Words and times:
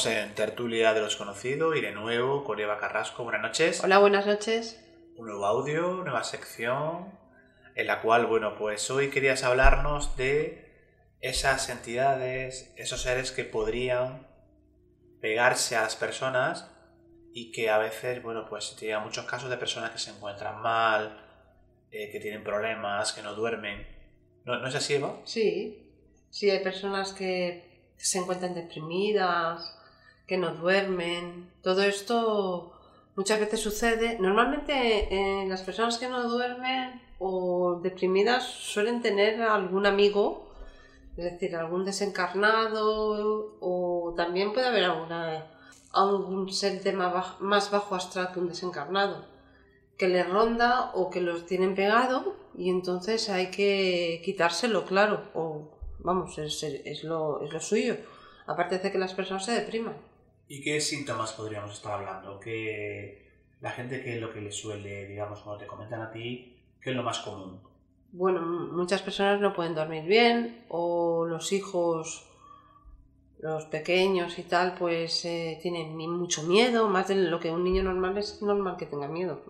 Estamos 0.00 0.24
en 0.24 0.34
Tertulia 0.34 0.94
de 0.94 1.02
los 1.02 1.16
Conocidos 1.16 1.76
y 1.76 1.82
de 1.82 1.92
nuevo 1.92 2.42
con 2.42 2.58
Eva 2.58 2.78
Carrasco. 2.78 3.22
Buenas 3.22 3.42
noches. 3.42 3.84
Hola, 3.84 3.98
buenas 3.98 4.24
noches. 4.24 4.82
Un 5.16 5.26
nuevo 5.26 5.44
audio, 5.44 5.92
nueva 6.02 6.24
sección, 6.24 7.18
en 7.74 7.86
la 7.86 8.00
cual, 8.00 8.24
bueno, 8.24 8.56
pues 8.56 8.90
hoy 8.90 9.10
querías 9.10 9.44
hablarnos 9.44 10.16
de 10.16 10.72
esas 11.20 11.68
entidades, 11.68 12.72
esos 12.78 13.02
seres 13.02 13.30
que 13.30 13.44
podrían 13.44 14.26
pegarse 15.20 15.76
a 15.76 15.82
las 15.82 15.96
personas 15.96 16.70
y 17.34 17.52
que 17.52 17.68
a 17.68 17.76
veces, 17.76 18.22
bueno, 18.22 18.46
pues 18.48 18.74
tienen 18.76 19.02
muchos 19.02 19.26
casos 19.26 19.50
de 19.50 19.58
personas 19.58 19.90
que 19.90 19.98
se 19.98 20.12
encuentran 20.12 20.62
mal, 20.62 21.20
eh, 21.90 22.10
que 22.10 22.20
tienen 22.20 22.42
problemas, 22.42 23.12
que 23.12 23.20
no 23.20 23.34
duermen. 23.34 23.86
¿No, 24.46 24.60
¿No 24.60 24.66
es 24.66 24.74
así, 24.74 24.94
Eva? 24.94 25.20
Sí, 25.24 25.92
sí, 26.30 26.48
hay 26.48 26.64
personas 26.64 27.12
que 27.12 27.92
se 27.98 28.18
encuentran 28.18 28.54
deprimidas, 28.54 29.76
que 30.30 30.36
no 30.36 30.54
duermen. 30.54 31.50
Todo 31.60 31.82
esto 31.82 32.72
muchas 33.16 33.40
veces 33.40 33.58
sucede. 33.58 34.16
Normalmente 34.20 34.72
eh, 35.10 35.44
las 35.48 35.62
personas 35.62 35.98
que 35.98 36.08
no 36.08 36.22
duermen 36.28 37.02
o 37.18 37.80
deprimidas 37.82 38.44
suelen 38.44 39.02
tener 39.02 39.42
algún 39.42 39.86
amigo, 39.86 40.48
es 41.16 41.24
decir, 41.24 41.56
algún 41.56 41.84
desencarnado 41.84 43.56
o 43.60 44.14
también 44.16 44.52
puede 44.52 44.68
haber 44.68 44.84
alguna, 44.84 45.46
algún 45.92 46.48
ser 46.52 46.80
de 46.80 46.92
más 46.92 47.70
bajo 47.72 47.96
astral 47.96 48.30
que 48.32 48.38
un 48.38 48.46
desencarnado 48.46 49.26
que 49.98 50.06
le 50.06 50.22
ronda 50.22 50.92
o 50.94 51.10
que 51.10 51.20
los 51.20 51.44
tienen 51.44 51.74
pegado 51.74 52.36
y 52.56 52.70
entonces 52.70 53.28
hay 53.28 53.50
que 53.50 54.22
quitárselo, 54.24 54.84
claro, 54.86 55.24
o 55.34 55.76
vamos, 55.98 56.38
es, 56.38 56.62
es, 56.62 57.02
lo, 57.02 57.42
es 57.42 57.52
lo 57.52 57.60
suyo. 57.60 57.96
Aparte 58.46 58.78
de 58.78 58.92
que 58.92 58.98
las 58.98 59.12
personas 59.12 59.44
se 59.44 59.52
depriman. 59.52 60.09
¿Y 60.50 60.60
qué 60.62 60.80
síntomas 60.80 61.32
podríamos 61.32 61.72
estar 61.72 61.92
hablando? 61.92 62.40
Que 62.40 63.24
la 63.60 63.70
gente, 63.70 64.02
¿qué 64.02 64.16
es 64.16 64.20
lo 64.20 64.32
que 64.32 64.40
le 64.40 64.50
suele, 64.50 65.06
digamos, 65.06 65.38
cuando 65.38 65.60
te 65.60 65.68
comentan 65.68 66.02
a 66.02 66.10
ti, 66.10 66.58
qué 66.80 66.90
es 66.90 66.96
lo 66.96 67.04
más 67.04 67.20
común? 67.20 67.60
Bueno, 68.10 68.40
muchas 68.40 69.00
personas 69.00 69.40
no 69.40 69.54
pueden 69.54 69.76
dormir 69.76 70.02
bien 70.06 70.64
o 70.68 71.24
los 71.24 71.52
hijos, 71.52 72.26
los 73.38 73.66
pequeños 73.66 74.40
y 74.40 74.42
tal, 74.42 74.74
pues 74.74 75.24
eh, 75.24 75.60
tienen 75.62 75.96
mucho 75.96 76.42
miedo, 76.42 76.88
más 76.88 77.06
de 77.06 77.14
lo 77.14 77.38
que 77.38 77.52
un 77.52 77.62
niño 77.62 77.84
normal 77.84 78.18
es 78.18 78.42
normal 78.42 78.76
que 78.76 78.86
tenga 78.86 79.06
miedo. 79.06 79.44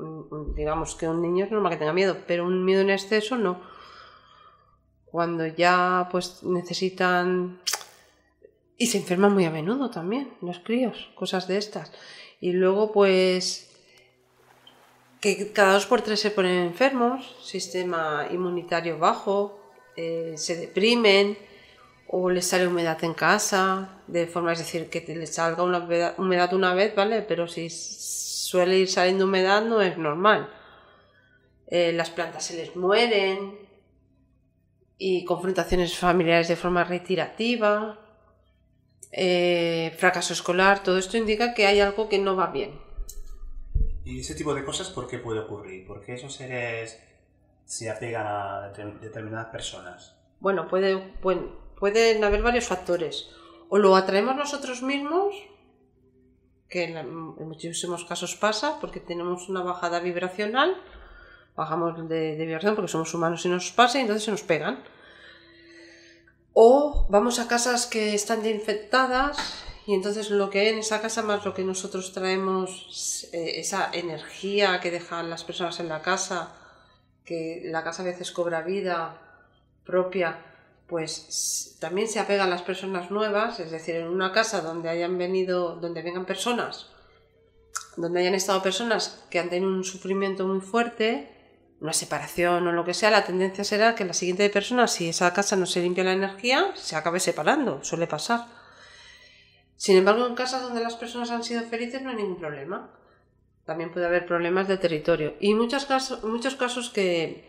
Digamos 0.55 0.97
que 0.97 1.09
un 1.09 1.23
niño 1.23 1.47
es 1.47 1.51
normal 1.51 1.73
que 1.73 1.79
tenga 1.79 1.95
miedo, 1.95 2.19
pero 2.27 2.45
un 2.45 2.63
miedo 2.63 2.83
en 2.83 2.91
exceso 2.91 3.39
no 3.39 3.59
cuando 5.07 5.47
ya 5.47 6.09
pues 6.11 6.43
necesitan 6.45 7.59
y 8.81 8.87
se 8.87 8.97
enferman 8.97 9.35
muy 9.35 9.45
a 9.45 9.51
menudo 9.51 9.91
también 9.91 10.33
los 10.41 10.59
críos, 10.61 11.11
cosas 11.15 11.47
de 11.47 11.59
estas. 11.59 11.93
Y 12.41 12.53
luego 12.53 12.93
pues 12.93 13.71
que 15.21 15.53
cada 15.53 15.75
dos 15.75 15.85
por 15.85 16.01
tres 16.01 16.19
se 16.19 16.31
ponen 16.31 16.67
enfermos, 16.67 17.37
sistema 17.45 18.27
inmunitario 18.31 18.99
bajo, 18.99 19.61
eh, 19.99 20.33
se 20.39 20.57
deprimen 20.57 21.37
o 22.09 22.31
les 22.31 22.47
sale 22.47 22.67
humedad 22.67 23.05
en 23.05 23.13
casa, 23.13 24.01
de 24.07 24.27
forma 24.27 24.55
es 24.55 24.61
decir 24.61 24.89
que 24.89 25.05
les 25.15 25.35
salga 25.35 25.63
una 25.63 25.87
humedad 26.17 26.55
una 26.55 26.73
vez, 26.73 26.95
¿vale? 26.95 27.21
Pero 27.21 27.47
si 27.49 27.69
suele 27.69 28.79
ir 28.79 28.89
saliendo 28.89 29.27
humedad 29.27 29.63
no 29.63 29.83
es 29.83 29.99
normal. 29.99 30.49
Eh, 31.67 31.93
las 31.93 32.09
plantas 32.09 32.47
se 32.47 32.57
les 32.57 32.75
mueren, 32.77 33.59
y 34.97 35.25
confrontaciones 35.27 35.99
familiares 35.99 36.49
de 36.49 36.57
forma 36.57 36.83
retirativa, 36.85 37.99
eh, 39.13 39.95
fracaso 39.99 40.33
escolar, 40.33 40.83
todo 40.83 40.99
esto 40.99 41.17
indica 41.17 41.55
que 41.55 41.67
hay 41.67 41.81
algo 41.81 42.09
que 42.09 42.19
no 42.19 42.37
va 42.37 42.49
bien. 42.49 42.81
¿Y 44.05 44.21
ese 44.21 44.35
tipo 44.35 44.55
de 44.55 44.65
cosas 44.65 44.91
por 44.91 45.07
qué 45.09 45.19
puede 45.19 45.41
ocurrir? 45.41 45.87
¿Por 45.87 46.01
qué 46.01 46.15
esos 46.15 46.35
seres 46.35 47.01
se 47.65 47.91
apegan 47.91 48.27
a 48.27 48.73
determinadas 49.01 49.49
personas? 49.49 50.17
Bueno, 50.41 50.69
puede, 50.69 50.97
pueden 51.79 52.25
haber 52.25 52.43
varios 52.43 52.67
factores. 52.67 53.29
O 53.69 53.79
lo 53.79 53.95
atraemos 53.95 54.35
nosotros 54.37 54.83
mismos, 54.83 55.35
que 56.69 56.85
en, 56.85 56.97
en 56.97 57.49
muchísimos 57.49 58.05
casos 58.05 58.35
pasa, 58.37 58.81
porque 58.81 59.01
tenemos 59.01 59.49
una 59.49 59.63
bajada 59.63 60.01
vibracional, 60.01 60.77
bajamos 61.61 62.09
de, 62.09 62.37
vibración 62.37 62.75
porque 62.75 62.91
somos 62.91 63.13
humanos 63.13 63.45
y 63.45 63.49
nos 63.49 63.71
pasa 63.71 63.99
y 63.99 64.03
entonces 64.03 64.25
se 64.25 64.31
nos 64.31 64.43
pegan. 64.43 64.83
O 66.53 67.07
vamos 67.09 67.39
a 67.39 67.49
casas 67.49 67.87
que 67.87 68.15
están 68.15 68.45
infectadas 68.45 69.37
y 69.87 69.95
entonces 69.95 70.31
lo 70.31 70.51
que 70.51 70.61
hay 70.61 70.69
en 70.69 70.79
esa 70.79 71.01
casa 71.01 71.23
más 71.23 71.45
lo 71.45 71.55
que 71.55 71.65
nosotros 71.65 72.13
traemos, 72.13 73.29
eh, 73.33 73.61
esa 73.61 73.91
energía 73.93 74.81
que 74.81 74.91
dejan 74.91 75.31
las 75.31 75.43
personas 75.45 75.81
en 75.81 75.89
la 75.89 76.03
casa, 76.03 76.55
que 77.25 77.63
la 77.65 77.83
casa 77.83 78.03
a 78.03 78.07
veces 78.07 78.31
cobra 78.31 78.63
vida 78.63 79.21
propia, 79.85 80.45
pues 80.87 81.77
también 81.81 82.09
se 82.09 82.19
apega 82.19 82.45
a 82.45 82.49
las 82.49 82.63
personas 82.63 83.11
nuevas, 83.11 83.61
es 83.61 83.71
decir, 83.71 83.97
en 83.97 84.09
una 84.09 84.33
casa 84.33 84.61
donde 84.61 84.89
hayan 84.89 85.17
venido, 85.19 85.77
donde 85.77 86.03
vengan 86.03 86.27
personas, 86.27 86.91
donde 87.97 88.21
hayan 88.21 88.35
estado 88.35 88.63
personas 88.63 89.25
que 89.31 89.39
han 89.39 89.51
tenido 89.51 89.71
un 89.71 89.85
sufrimiento 89.85 90.47
muy 90.47 90.61
fuerte, 90.61 91.40
una 91.81 91.93
separación 91.93 92.67
o 92.67 92.73
lo 92.73 92.85
que 92.85 92.95
sea, 92.95 93.11
la 93.11 93.25
tendencia 93.25 93.65
será 93.65 93.95
que 93.95 94.05
la 94.05 94.13
siguiente 94.13 94.49
persona, 94.51 94.87
si 94.87 95.09
esa 95.09 95.33
casa 95.33 95.57
no 95.57 95.67
se 95.67 95.81
limpia 95.81 96.05
la 96.05 96.13
energía, 96.13 96.73
se 96.75 96.95
acabe 96.95 97.21
separando, 97.21 97.83
suele 97.83 98.07
pasar. 98.07 98.47
Sin 99.77 99.97
embargo, 99.97 100.27
en 100.27 100.35
casas 100.35 100.63
donde 100.63 100.83
las 100.83 100.97
personas 100.97 101.31
han 101.31 101.43
sido 101.43 101.63
felices 101.63 102.03
no 102.03 102.11
hay 102.11 102.17
ningún 102.17 102.39
problema. 102.39 102.91
También 103.65 103.93
puede 103.93 104.07
haber 104.07 104.27
problemas 104.27 104.69
de 104.69 104.77
territorio. 104.77 105.37
Y 105.41 105.55
muchos 105.55 105.87
casos, 105.87 106.23
muchos 106.23 106.55
casos 106.55 106.91
que, 106.91 107.49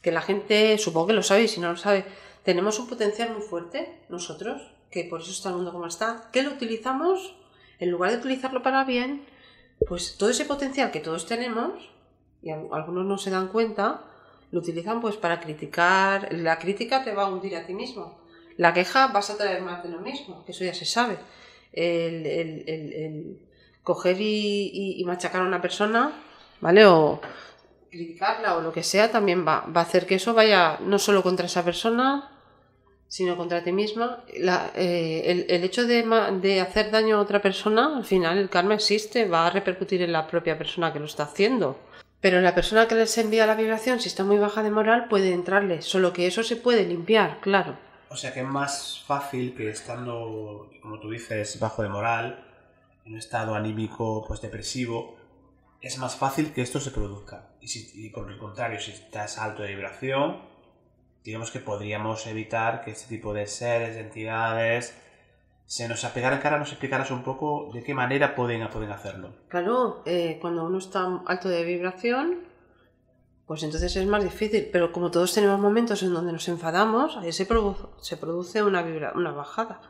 que 0.00 0.10
la 0.10 0.22
gente, 0.22 0.78
supongo 0.78 1.08
que 1.08 1.12
lo 1.12 1.22
sabe 1.22 1.42
y 1.42 1.48
si 1.48 1.60
no 1.60 1.70
lo 1.70 1.76
sabe, 1.76 2.06
tenemos 2.44 2.78
un 2.78 2.88
potencial 2.88 3.32
muy 3.32 3.42
fuerte 3.42 4.00
nosotros, 4.08 4.62
que 4.90 5.04
por 5.04 5.20
eso 5.20 5.32
está 5.32 5.50
el 5.50 5.56
mundo 5.56 5.72
como 5.72 5.86
está, 5.86 6.30
que 6.32 6.42
lo 6.42 6.52
utilizamos, 6.52 7.36
en 7.78 7.90
lugar 7.90 8.10
de 8.10 8.18
utilizarlo 8.18 8.62
para 8.62 8.84
bien, 8.84 9.26
pues 9.86 10.16
todo 10.16 10.30
ese 10.30 10.46
potencial 10.46 10.90
que 10.90 11.00
todos 11.00 11.26
tenemos, 11.26 11.90
y 12.42 12.50
algunos 12.50 13.04
no 13.04 13.18
se 13.18 13.30
dan 13.30 13.48
cuenta, 13.48 14.02
lo 14.50 14.60
utilizan 14.60 15.00
pues 15.00 15.16
para 15.16 15.40
criticar. 15.40 16.32
La 16.32 16.58
crítica 16.58 17.04
te 17.04 17.12
va 17.12 17.24
a 17.24 17.28
hundir 17.28 17.56
a 17.56 17.66
ti 17.66 17.74
mismo. 17.74 18.18
La 18.56 18.74
queja 18.74 19.08
vas 19.08 19.30
a 19.30 19.36
traer 19.36 19.62
más 19.62 19.82
de 19.82 19.90
lo 19.90 20.00
mismo, 20.00 20.44
que 20.44 20.52
eso 20.52 20.64
ya 20.64 20.74
se 20.74 20.84
sabe. 20.84 21.16
El, 21.72 22.26
el, 22.26 22.68
el, 22.68 23.38
coger 23.82 24.16
y, 24.20 25.02
machacar 25.06 25.42
a 25.42 25.44
una 25.44 25.62
persona, 25.62 26.12
¿vale? 26.60 26.84
O 26.86 27.20
criticarla 27.90 28.56
o 28.56 28.60
lo 28.60 28.72
que 28.72 28.82
sea, 28.82 29.10
también 29.10 29.46
va, 29.46 29.66
va 29.74 29.80
a 29.80 29.84
hacer 29.84 30.06
que 30.06 30.16
eso 30.16 30.34
vaya 30.34 30.78
no 30.80 30.98
solo 30.98 31.22
contra 31.22 31.46
esa 31.46 31.64
persona, 31.64 32.30
sino 33.08 33.36
contra 33.36 33.64
ti 33.64 33.72
misma. 33.72 34.24
Eh, 34.28 35.22
el, 35.26 35.46
el, 35.48 35.64
hecho 35.64 35.86
de, 35.86 36.04
de, 36.40 36.60
hacer 36.60 36.90
daño 36.90 37.16
a 37.16 37.20
otra 37.20 37.42
persona, 37.42 37.96
al 37.96 38.04
final 38.04 38.38
el 38.38 38.48
karma 38.48 38.74
existe, 38.74 39.26
va 39.26 39.46
a 39.46 39.50
repercutir 39.50 40.02
en 40.02 40.12
la 40.12 40.26
propia 40.26 40.56
persona 40.56 40.92
que 40.92 41.00
lo 41.00 41.06
está 41.06 41.24
haciendo. 41.24 41.76
Pero 42.20 42.40
la 42.40 42.54
persona 42.54 42.86
que 42.86 42.94
les 42.94 43.16
envía 43.18 43.46
la 43.46 43.54
vibración, 43.54 44.00
si 44.00 44.08
está 44.08 44.24
muy 44.24 44.36
baja 44.36 44.62
de 44.62 44.70
moral, 44.70 45.08
puede 45.08 45.32
entrarle, 45.32 45.80
solo 45.80 46.12
que 46.12 46.26
eso 46.26 46.42
se 46.42 46.56
puede 46.56 46.84
limpiar, 46.84 47.40
claro. 47.40 47.78
O 48.10 48.16
sea 48.16 48.34
que 48.34 48.40
es 48.40 48.46
más 48.46 49.02
fácil 49.06 49.54
que 49.54 49.70
estando, 49.70 50.70
como 50.82 50.98
tú 51.00 51.10
dices, 51.10 51.58
bajo 51.60 51.82
de 51.82 51.88
moral, 51.88 52.44
en 53.06 53.12
un 53.12 53.18
estado 53.18 53.54
anímico 53.54 54.24
pues 54.26 54.40
depresivo, 54.40 55.16
es 55.80 55.96
más 55.98 56.16
fácil 56.16 56.52
que 56.52 56.60
esto 56.60 56.80
se 56.80 56.90
produzca. 56.90 57.46
Y, 57.62 58.10
por 58.10 58.30
el 58.30 58.38
contrario, 58.38 58.80
si 58.80 58.90
estás 58.90 59.38
alto 59.38 59.62
de 59.62 59.74
vibración, 59.74 60.42
digamos 61.24 61.50
que 61.50 61.60
podríamos 61.60 62.26
evitar 62.26 62.82
que 62.82 62.90
este 62.90 63.08
tipo 63.08 63.32
de 63.32 63.46
seres, 63.46 63.94
de 63.94 64.00
entidades, 64.00 64.94
se 65.70 65.86
nos 65.86 66.02
apegara 66.02 66.40
cara, 66.40 66.58
nos 66.58 66.70
explicaras 66.70 67.12
un 67.12 67.22
poco 67.22 67.70
de 67.72 67.84
qué 67.84 67.94
manera 67.94 68.34
pueden, 68.34 68.68
pueden 68.70 68.90
hacerlo. 68.90 69.34
Claro, 69.46 70.02
eh, 70.04 70.38
cuando 70.40 70.64
uno 70.64 70.78
está 70.78 71.22
alto 71.26 71.48
de 71.48 71.62
vibración, 71.64 72.40
pues 73.46 73.62
entonces 73.62 73.94
es 73.94 74.04
más 74.04 74.24
difícil. 74.24 74.68
Pero 74.72 74.90
como 74.90 75.12
todos 75.12 75.32
tenemos 75.32 75.60
momentos 75.60 76.02
en 76.02 76.12
donde 76.12 76.32
nos 76.32 76.48
enfadamos, 76.48 77.16
ahí 77.18 77.30
se, 77.30 77.46
se 78.00 78.16
produce 78.16 78.64
una, 78.64 78.82
una 79.14 79.30
bajada. 79.30 79.80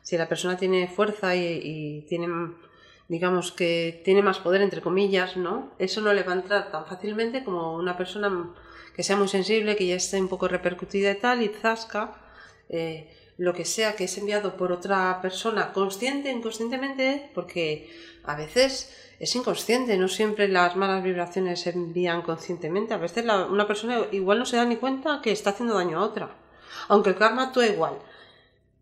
Si 0.00 0.16
la 0.16 0.30
persona 0.30 0.56
tiene 0.56 0.88
fuerza 0.88 1.36
y, 1.36 1.60
y 1.62 2.06
tiene, 2.08 2.28
digamos 3.08 3.52
que 3.52 4.00
tiene 4.06 4.22
más 4.22 4.38
poder, 4.38 4.62
entre 4.62 4.80
comillas, 4.80 5.36
¿no? 5.36 5.72
Eso 5.78 6.00
no 6.00 6.14
le 6.14 6.22
va 6.22 6.32
a 6.32 6.36
entrar 6.36 6.70
tan 6.70 6.86
fácilmente 6.86 7.44
como 7.44 7.74
una 7.74 7.98
persona 7.98 8.54
que 8.96 9.02
sea 9.02 9.16
muy 9.16 9.28
sensible, 9.28 9.76
que 9.76 9.86
ya 9.86 9.96
esté 9.96 10.18
un 10.18 10.28
poco 10.28 10.48
repercutida 10.48 11.10
y 11.10 11.18
tal, 11.18 11.42
y 11.42 11.48
zasca, 11.48 12.14
eh, 12.70 13.14
lo 13.38 13.54
que 13.54 13.64
sea 13.64 13.94
que 13.94 14.04
es 14.04 14.18
enviado 14.18 14.56
por 14.56 14.72
otra 14.72 15.20
persona, 15.22 15.72
consciente, 15.72 16.30
inconscientemente, 16.30 17.30
porque 17.34 17.88
a 18.24 18.34
veces 18.34 18.92
es 19.20 19.34
inconsciente, 19.36 19.96
no 19.96 20.08
siempre 20.08 20.48
las 20.48 20.76
malas 20.76 21.02
vibraciones 21.02 21.60
se 21.60 21.70
envían 21.70 22.22
conscientemente, 22.22 22.94
a 22.94 22.98
veces 22.98 23.24
una 23.24 23.66
persona 23.66 24.06
igual 24.10 24.40
no 24.40 24.44
se 24.44 24.56
da 24.56 24.64
ni 24.64 24.76
cuenta 24.76 25.20
que 25.22 25.30
está 25.30 25.50
haciendo 25.50 25.74
daño 25.74 25.98
a 25.98 26.04
otra, 26.04 26.36
aunque 26.88 27.10
el 27.10 27.16
karma 27.16 27.44
actúa 27.44 27.66
igual, 27.66 27.98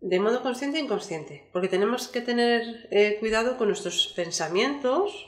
de 0.01 0.19
modo 0.19 0.41
consciente 0.41 0.79
e 0.79 0.83
inconsciente, 0.83 1.47
porque 1.53 1.67
tenemos 1.67 2.07
que 2.07 2.21
tener 2.21 2.87
eh, 2.89 3.17
cuidado 3.19 3.57
con 3.57 3.67
nuestros 3.67 4.13
pensamientos, 4.15 5.27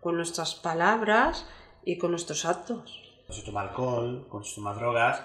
con 0.00 0.16
nuestras 0.16 0.54
palabras 0.54 1.46
y 1.84 1.98
con 1.98 2.12
nuestros 2.12 2.46
actos. 2.46 2.98
Cuando 3.26 3.40
se 3.40 3.46
toma 3.46 3.60
alcohol, 3.60 4.26
cuando 4.28 4.48
se 4.48 4.60
drogas, 4.60 5.22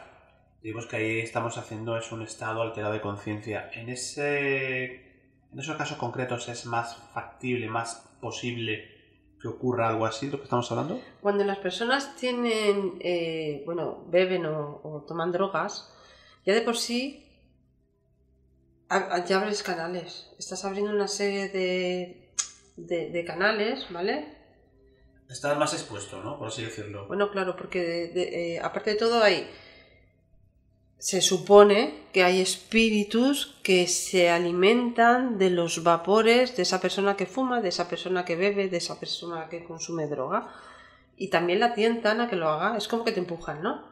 digamos 0.65 0.87
que 0.87 0.95
ahí 0.95 1.19
estamos 1.19 1.59
haciendo 1.59 1.95
es 1.95 2.11
un 2.11 2.23
estado 2.23 2.63
alterado 2.63 2.93
de 2.93 2.99
conciencia. 3.01 3.69
En 3.73 3.87
ese 3.87 4.85
en 5.53 5.59
esos 5.59 5.77
casos 5.77 5.97
concretos 5.97 6.49
es 6.49 6.65
más 6.65 6.97
factible, 7.13 7.67
más 7.69 8.09
posible 8.19 8.89
que 9.39 9.47
ocurra 9.47 9.89
algo 9.89 10.07
así, 10.07 10.27
lo 10.27 10.37
que 10.39 10.45
estamos 10.45 10.69
hablando. 10.71 10.99
Cuando 11.21 11.43
las 11.43 11.59
personas 11.59 12.15
tienen, 12.15 12.97
eh, 12.99 13.61
bueno, 13.67 14.05
beben 14.07 14.47
o, 14.47 14.81
o 14.83 15.05
toman 15.07 15.31
drogas, 15.31 15.93
ya 16.47 16.55
de 16.55 16.61
por 16.61 16.77
sí 16.77 17.21
ya 18.89 19.37
abres 19.37 19.61
canales. 19.61 20.31
Estás 20.39 20.65
abriendo 20.65 20.91
una 20.91 21.07
serie 21.07 21.49
de, 21.49 22.31
de, 22.75 23.11
de 23.11 23.23
canales, 23.23 23.85
¿vale? 23.91 24.33
Estás 25.29 25.57
más 25.59 25.73
expuesto, 25.73 26.23
¿no? 26.23 26.39
Por 26.39 26.47
así 26.47 26.63
decirlo. 26.63 27.07
Bueno, 27.07 27.29
claro, 27.29 27.55
porque 27.55 27.81
de- 27.83 28.07
de- 28.09 28.55
eh, 28.55 28.59
aparte 28.59 28.89
de 28.91 28.95
todo 28.97 29.21
hay... 29.23 29.47
Se 30.97 31.21
supone 31.21 32.05
que 32.13 32.23
hay 32.23 32.41
espíritus 32.41 33.57
que 33.63 33.87
se 33.87 34.29
alimentan 34.29 35.37
de 35.37 35.49
los 35.49 35.83
vapores 35.83 36.55
de 36.55 36.63
esa 36.63 36.81
persona 36.81 37.15
que 37.15 37.25
fuma, 37.25 37.61
de 37.61 37.69
esa 37.69 37.87
persona 37.87 38.25
que 38.25 38.35
bebe, 38.35 38.69
de 38.69 38.77
esa 38.77 38.99
persona 38.99 39.49
que 39.49 39.63
consume 39.63 40.07
droga. 40.07 40.53
Y 41.17 41.29
también 41.29 41.59
la 41.59 41.73
tientan 41.73 42.21
a 42.21 42.29
que 42.29 42.35
lo 42.35 42.49
haga. 42.49 42.77
Es 42.77 42.87
como 42.87 43.03
que 43.03 43.11
te 43.11 43.19
empujan, 43.19 43.61
¿no? 43.61 43.83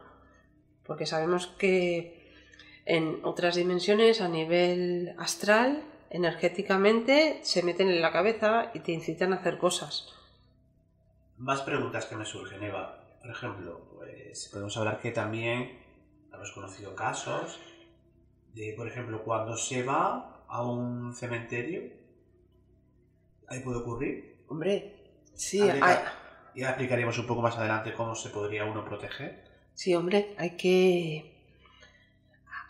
Porque 0.86 1.06
sabemos 1.06 1.48
que 1.48 2.24
en 2.86 3.20
otras 3.24 3.56
dimensiones, 3.56 4.22
a 4.22 4.28
nivel 4.28 5.16
astral, 5.18 5.84
energéticamente, 6.10 7.40
se 7.44 7.64
meten 7.64 7.90
en 7.90 8.02
la 8.02 8.12
cabeza 8.12 8.72
y 8.74 8.80
te 8.80 8.92
incitan 8.92 9.34
a 9.34 9.38
hacer 9.38 9.58
cosas. 9.58 10.14
Más 11.38 11.62
preguntas 11.62 12.06
que 12.06 12.16
me 12.16 12.26
surgen, 12.26 12.64
Eva. 12.64 13.04
Por 13.22 13.32
ejemplo, 13.32 13.82
pues 13.98 14.50
podemos 14.52 14.76
hablar 14.78 15.00
que 15.00 15.12
también 15.12 15.83
hemos 16.34 16.52
conocido 16.52 16.96
casos 16.96 17.60
de, 18.54 18.74
por 18.78 18.88
ejemplo, 18.88 19.24
cuando 19.24 19.58
se 19.58 19.84
va 19.84 20.44
a 20.48 20.66
un 20.66 21.14
cementerio, 21.16 21.92
ahí 23.48 23.60
puede 23.62 23.78
ocurrir. 23.80 24.44
Hombre, 24.48 24.96
sí, 25.34 25.62
hay, 25.62 25.98
Ya 26.56 26.70
explicaríamos 26.70 27.18
un 27.18 27.28
poco 27.28 27.42
más 27.42 27.58
adelante 27.58 27.94
cómo 27.94 28.16
se 28.16 28.30
podría 28.30 28.66
uno 28.66 28.84
proteger. 28.86 29.44
sí, 29.74 29.96
hombre, 29.96 30.36
hay 30.38 30.56
que 30.58 31.30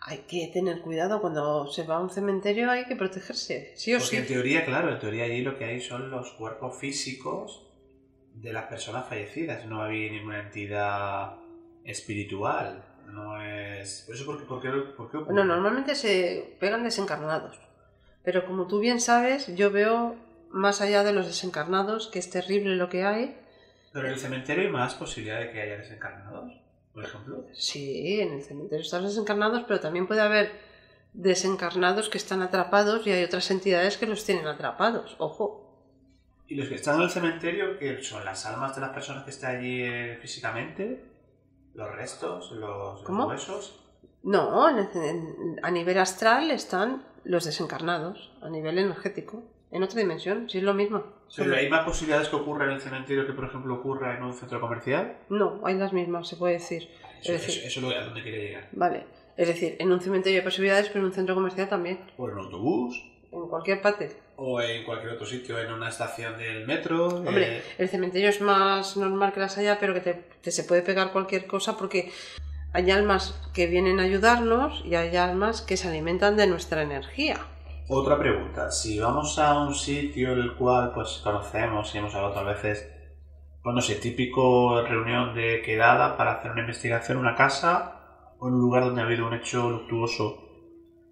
hay 0.06 0.18
que 0.28 0.48
tener 0.52 0.82
cuidado 0.82 1.20
cuando 1.20 1.66
se 1.66 1.84
va 1.84 1.96
a 1.96 2.00
un 2.00 2.10
cementerio, 2.10 2.70
hay 2.70 2.84
que 2.84 2.96
protegerse, 2.96 3.72
sí 3.74 3.94
o 3.94 3.98
Porque 3.98 4.18
en 4.18 4.26
sí. 4.26 4.34
teoría, 4.34 4.64
claro, 4.64 4.92
en 4.92 4.98
teoría 4.98 5.24
allí 5.24 5.40
lo 5.42 5.56
que 5.56 5.64
hay 5.64 5.80
son 5.80 6.10
los 6.10 6.32
cuerpos 6.32 6.76
físicos 6.78 7.66
de 8.34 8.52
las 8.52 8.66
personas 8.66 9.08
fallecidas. 9.08 9.64
No 9.66 9.82
hay 9.82 10.10
ninguna 10.10 10.40
entidad 10.40 11.36
espiritual. 11.84 12.84
No 13.12 13.40
es... 13.40 14.04
¿Por 14.06 14.14
eso 14.14 14.24
por 14.26 14.38
qué, 14.38 14.44
por 14.44 14.62
qué, 14.62 14.70
por 14.70 15.10
qué 15.10 15.16
ocurre? 15.18 15.34
Bueno, 15.34 15.44
normalmente 15.44 15.94
se 15.94 16.56
pegan 16.60 16.84
desencarnados, 16.84 17.58
pero 18.22 18.46
como 18.46 18.66
tú 18.66 18.80
bien 18.80 19.00
sabes, 19.00 19.54
yo 19.54 19.70
veo 19.70 20.16
más 20.50 20.80
allá 20.80 21.02
de 21.04 21.12
los 21.12 21.26
desencarnados, 21.26 22.08
que 22.08 22.18
es 22.18 22.30
terrible 22.30 22.76
lo 22.76 22.88
que 22.88 23.04
hay. 23.04 23.36
Pero 23.92 24.06
en 24.06 24.14
el 24.14 24.18
cementerio 24.18 24.64
hay 24.64 24.70
más 24.70 24.94
posibilidad 24.94 25.40
de 25.40 25.50
que 25.50 25.60
haya 25.60 25.76
desencarnados, 25.76 26.52
por 26.92 27.04
ejemplo. 27.04 27.44
Sí, 27.52 28.20
en 28.20 28.32
el 28.34 28.42
cementerio 28.42 28.82
están 28.82 29.02
los 29.02 29.12
desencarnados, 29.12 29.64
pero 29.66 29.80
también 29.80 30.06
puede 30.06 30.20
haber 30.20 30.52
desencarnados 31.12 32.08
que 32.08 32.18
están 32.18 32.42
atrapados 32.42 33.06
y 33.06 33.12
hay 33.12 33.22
otras 33.24 33.50
entidades 33.50 33.96
que 33.98 34.06
los 34.06 34.24
tienen 34.24 34.46
atrapados. 34.46 35.14
Ojo, 35.18 35.60
Y 36.48 36.56
los 36.56 36.68
que 36.68 36.74
están 36.74 36.96
en 36.96 37.02
el 37.02 37.10
cementerio, 37.10 37.78
que 37.78 38.02
son 38.02 38.24
las 38.24 38.44
almas 38.46 38.74
de 38.74 38.80
las 38.80 38.90
personas 38.90 39.24
que 39.24 39.30
están 39.30 39.56
allí 39.56 39.82
eh, 39.82 40.18
físicamente, 40.20 41.04
los 41.74 41.90
restos, 41.94 42.52
los, 42.52 43.02
huesos. 43.08 43.80
No, 44.22 44.68
en 44.70 44.78
el- 44.78 44.88
en- 45.04 45.60
a 45.62 45.70
nivel 45.70 45.98
astral 45.98 46.50
están 46.50 47.04
los 47.24 47.44
desencarnados, 47.44 48.32
a 48.42 48.48
nivel 48.48 48.78
energético, 48.78 49.42
en 49.70 49.82
otra 49.82 49.98
dimensión, 50.00 50.48
si 50.48 50.58
es 50.58 50.64
lo 50.64 50.72
mismo. 50.74 51.02
Pero 51.36 51.54
hay 51.56 51.68
más 51.68 51.84
posibilidades 51.84 52.28
que 52.28 52.36
ocurra 52.36 52.64
en 52.66 52.72
el 52.72 52.80
cementerio 52.80 53.26
que, 53.26 53.32
por 53.32 53.44
ejemplo, 53.46 53.74
ocurra 53.74 54.16
en 54.16 54.22
un 54.22 54.32
centro 54.32 54.60
comercial. 54.60 55.18
No, 55.28 55.60
hay 55.64 55.74
las 55.76 55.92
mismas, 55.92 56.28
se 56.28 56.36
puede 56.36 56.54
decir. 56.54 56.88
Eso, 57.20 57.32
Es 57.32 57.40
decir- 57.46 57.64
eso- 57.64 57.80
eso 57.88 57.98
a 57.98 58.04
donde 58.04 58.22
quiere 58.22 58.38
llegar. 58.46 58.68
Vale, 58.72 59.06
es 59.36 59.48
decir, 59.48 59.76
en 59.80 59.90
un 59.90 60.00
cementerio 60.00 60.40
hay 60.40 60.44
posibilidades, 60.44 60.88
pero 60.88 61.00
en 61.00 61.06
un 61.06 61.12
centro 61.12 61.34
comercial 61.34 61.68
también, 61.68 62.00
O 62.16 62.28
en 62.28 62.34
un 62.34 62.44
autobús, 62.44 63.02
en 63.42 63.48
cualquier 63.48 63.80
parte. 63.82 64.16
o 64.36 64.60
en 64.60 64.84
cualquier 64.84 65.12
otro 65.12 65.26
sitio, 65.26 65.58
en 65.58 65.72
una 65.72 65.88
estación 65.88 66.36
del 66.38 66.66
metro. 66.66 67.06
Hombre, 67.06 67.58
eh, 67.58 67.62
el 67.78 67.88
cementerio 67.88 68.28
es 68.28 68.40
más 68.40 68.96
normal 68.96 69.32
que 69.32 69.40
las 69.40 69.56
haya, 69.58 69.78
pero 69.78 69.94
que 69.94 70.00
te, 70.00 70.14
te 70.42 70.50
se 70.50 70.64
puede 70.64 70.82
pegar 70.82 71.12
cualquier 71.12 71.46
cosa 71.46 71.76
porque 71.76 72.10
hay 72.72 72.90
almas 72.90 73.40
que 73.54 73.68
vienen 73.68 74.00
a 74.00 74.02
ayudarnos 74.02 74.82
y 74.84 74.96
hay 74.96 75.16
almas 75.16 75.62
que 75.62 75.76
se 75.76 75.88
alimentan 75.88 76.36
de 76.36 76.48
nuestra 76.48 76.82
energía. 76.82 77.38
Otra 77.88 78.18
pregunta. 78.18 78.70
Si 78.70 78.98
vamos 78.98 79.38
a 79.38 79.60
un 79.60 79.74
sitio 79.74 80.32
el 80.32 80.54
cual 80.54 80.92
pues 80.92 81.20
conocemos 81.22 81.94
y 81.94 81.98
hemos 81.98 82.14
hablado 82.14 82.32
otras 82.32 82.62
veces, 82.62 82.90
pues 83.62 83.74
no 83.74 83.80
sé, 83.80 83.94
típico 83.96 84.82
reunión 84.82 85.34
de 85.34 85.62
quedada 85.62 86.16
para 86.16 86.32
hacer 86.32 86.50
una 86.50 86.62
investigación 86.62 87.18
en 87.18 87.26
una 87.26 87.36
casa 87.36 88.34
o 88.38 88.48
en 88.48 88.54
un 88.54 88.60
lugar 88.60 88.84
donde 88.84 89.02
ha 89.02 89.04
habido 89.04 89.26
un 89.26 89.34
hecho 89.34 89.70
luctuoso, 89.70 90.53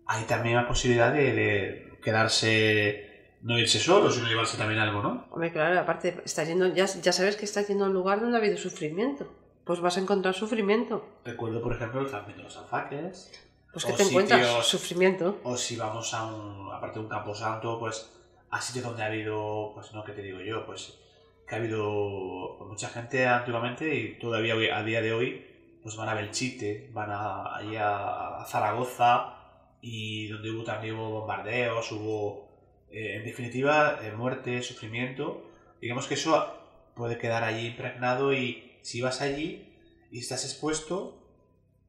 hay 0.06 0.24
también 0.24 0.56
la 0.56 0.66
posibilidad 0.68 1.12
de, 1.12 1.32
de 1.32 1.98
quedarse, 2.02 3.36
no 3.42 3.58
irse 3.58 3.78
solo, 3.78 4.10
sino 4.10 4.28
llevarse 4.28 4.56
también 4.56 4.80
algo, 4.80 5.02
¿no? 5.02 5.26
Hombre, 5.30 5.52
claro, 5.52 5.78
aparte, 5.80 6.20
estás 6.24 6.46
yendo, 6.48 6.68
ya, 6.68 6.86
ya 6.86 7.12
sabes 7.12 7.36
que 7.36 7.44
estás 7.44 7.68
yendo 7.68 7.84
a 7.84 7.88
un 7.88 7.94
lugar 7.94 8.20
donde 8.20 8.36
ha 8.36 8.40
habido 8.40 8.56
sufrimiento. 8.56 9.26
Pues 9.64 9.78
vas 9.80 9.96
a 9.96 10.00
encontrar 10.00 10.34
sufrimiento. 10.34 11.06
Recuerdo, 11.24 11.62
por 11.62 11.72
ejemplo, 11.74 12.00
el 12.00 12.10
camping 12.10 12.34
de 12.34 12.42
los 12.42 12.56
alfaques, 12.56 13.30
Pues 13.72 13.84
que 13.84 13.92
te 13.92 14.02
encuentras 14.02 14.66
sufrimiento. 14.66 15.38
o 15.44 15.56
si 15.56 15.76
vamos 15.76 16.12
a 16.14 16.24
un, 16.26 16.72
aparte 16.72 16.98
de 16.98 17.04
un 17.04 17.08
camposanto, 17.08 17.78
pues 17.78 18.10
a 18.50 18.60
sitios 18.60 18.84
donde 18.84 19.02
ha 19.04 19.06
habido, 19.06 19.70
pues 19.74 19.92
no, 19.94 20.02
¿qué 20.04 20.12
te 20.12 20.22
digo 20.22 20.40
yo? 20.40 20.66
Pues 20.66 20.98
que 21.46 21.54
ha 21.54 21.58
habido 21.58 22.58
mucha 22.68 22.88
gente 22.88 23.24
antiguamente 23.26 23.94
y 23.94 24.18
todavía 24.18 24.56
hoy- 24.56 24.68
a 24.68 24.82
día 24.82 25.00
de 25.00 25.12
hoy, 25.12 25.46
pues 25.82 25.94
van 25.96 26.08
a 26.08 26.14
Belchite, 26.14 26.90
van 26.92 27.10
a, 27.10 27.54
allí 27.56 27.76
a, 27.76 28.38
a 28.38 28.44
Zaragoza 28.46 29.41
y 29.82 30.28
donde 30.28 30.50
hubo 30.50 30.62
también 30.62 30.94
hubo 30.94 31.10
bombardeos, 31.10 31.90
hubo, 31.90 32.48
eh, 32.90 33.16
en 33.16 33.24
definitiva, 33.24 33.98
eh, 34.02 34.12
muerte, 34.12 34.62
sufrimiento. 34.62 35.50
Digamos 35.80 36.06
que 36.06 36.14
eso 36.14 36.56
puede 36.94 37.18
quedar 37.18 37.42
allí 37.42 37.66
impregnado 37.66 38.32
y 38.32 38.78
si 38.82 39.02
vas 39.02 39.20
allí 39.20 39.76
y 40.10 40.20
estás 40.20 40.44
expuesto, 40.44 41.18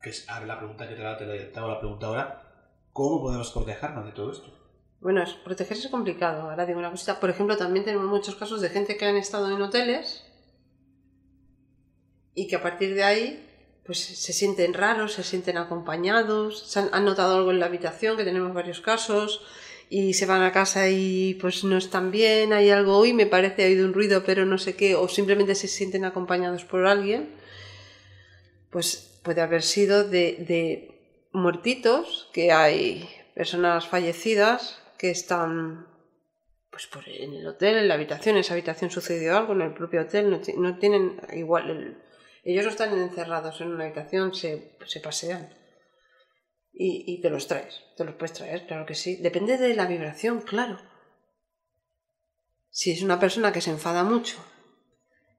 que 0.02 0.10
es 0.10 0.28
ahora 0.28 0.48
la 0.48 0.58
pregunta 0.58 0.90
que 0.90 0.96
te 0.96 1.06
hago, 1.06 1.18
te 1.18 1.60
hago 1.60 1.68
la 1.68 1.80
pregunta 1.80 2.08
ahora, 2.08 2.74
¿cómo 2.92 3.22
podemos 3.22 3.52
protegernos 3.52 4.06
de 4.06 4.12
todo 4.12 4.32
esto? 4.32 4.52
Bueno, 5.00 5.24
protegerse 5.44 5.86
es 5.86 5.92
complicado. 5.92 6.50
Ahora 6.50 6.66
digo 6.66 6.80
una 6.80 6.90
cosita. 6.90 7.20
Por 7.20 7.30
ejemplo, 7.30 7.58
también 7.58 7.86
tenemos 7.86 8.08
muchos 8.08 8.36
casos 8.36 8.62
de 8.62 8.70
gente 8.70 8.98
que 8.98 9.06
han 9.06 9.18
estado 9.18 9.54
en 9.54 9.62
hoteles 9.62 10.26
y 12.34 12.48
que 12.48 12.56
a 12.56 12.64
partir 12.64 12.96
de 12.96 13.04
ahí 13.04 13.53
pues 13.86 14.00
se 14.00 14.34
sienten 14.34 14.74
raros, 14.74 15.14
se 15.14 15.24
sienten 15.24 15.58
acompañados, 15.58 16.76
han, 16.78 17.06
notado 17.06 17.38
algo 17.38 17.52
en 17.52 17.60
la 17.60 17.66
habitación, 17.66 18.16
que 18.16 18.24
tenemos 18.24 18.54
varios 18.54 18.80
casos, 18.80 19.42
y 19.90 20.14
se 20.14 20.26
van 20.26 20.42
a 20.42 20.52
casa 20.52 20.90
y 20.90 21.36
pues 21.36 21.64
no 21.64 21.78
están 21.78 22.10
bien, 22.10 22.54
hay 22.54 22.70
algo 22.70 22.98
hoy, 22.98 23.14
me 23.14 23.26
parece, 23.26 23.64
ha 23.64 23.68
oído 23.68 23.86
un 23.86 23.94
ruido, 23.94 24.24
pero 24.26 24.46
no 24.46 24.58
sé 24.58 24.76
qué, 24.76 24.96
o 24.96 25.08
simplemente 25.08 25.56
se 25.56 25.68
sienten 25.68 26.06
acompañados 26.06 26.64
por 26.64 26.88
alguien, 26.88 27.30
pues 28.70 29.20
puede 29.24 29.42
haber 29.42 29.62
sido 29.62 30.08
de, 30.08 30.38
de 30.48 31.28
muertitos, 31.34 32.30
que 32.34 32.52
hay 32.52 33.08
personas 33.36 33.88
fallecidas 33.88 34.82
que 34.98 35.12
están 35.12 35.88
pues 36.72 36.88
por 36.88 37.08
en 37.08 37.36
el 37.36 37.46
hotel, 37.46 37.78
en 37.78 37.88
la 37.88 37.94
habitación, 37.94 38.36
en 38.36 38.42
esa 38.42 38.54
habitación 38.54 38.90
sucedió 38.90 39.38
algo, 39.38 39.54
en 39.54 39.62
el 39.62 39.74
propio 39.74 40.02
hotel, 40.02 40.32
no, 40.32 40.42
no 40.58 40.78
tienen 40.80 41.22
igual, 41.34 41.70
el- 41.70 42.03
ellos 42.44 42.66
no 42.66 42.72
están 42.72 42.98
encerrados 42.98 43.62
en 43.62 43.70
una 43.70 43.86
habitación, 43.86 44.34
se, 44.34 44.78
se 44.86 45.00
pasean. 45.00 45.50
y, 46.74 47.04
y 47.08 47.22
te 47.22 47.30
los 47.30 47.48
traes. 47.48 47.84
Te 47.96 48.04
los 48.04 48.16
puedes 48.16 48.34
traer, 48.34 48.66
claro 48.68 48.86
que 48.86 48.96
sí. 48.96 49.18
Depende 49.18 49.58
de 49.58 49.76
la 49.76 49.86
vibración, 49.86 50.42
claro. 50.42 50.80
Si 52.70 52.92
es 52.92 53.02
una 53.04 53.20
persona 53.20 53.52
que 53.54 53.62
se 53.62 53.70
enfada 53.70 54.04
mucho 54.04 54.38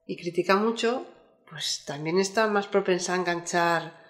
y 0.07 0.17
critica 0.17 0.57
mucho, 0.57 1.07
pues 1.51 1.85
también 1.85 2.19
está 2.19 2.47
más 2.47 2.69
propensa 2.69 3.13
a 3.13 3.17
enganchar 3.17 4.01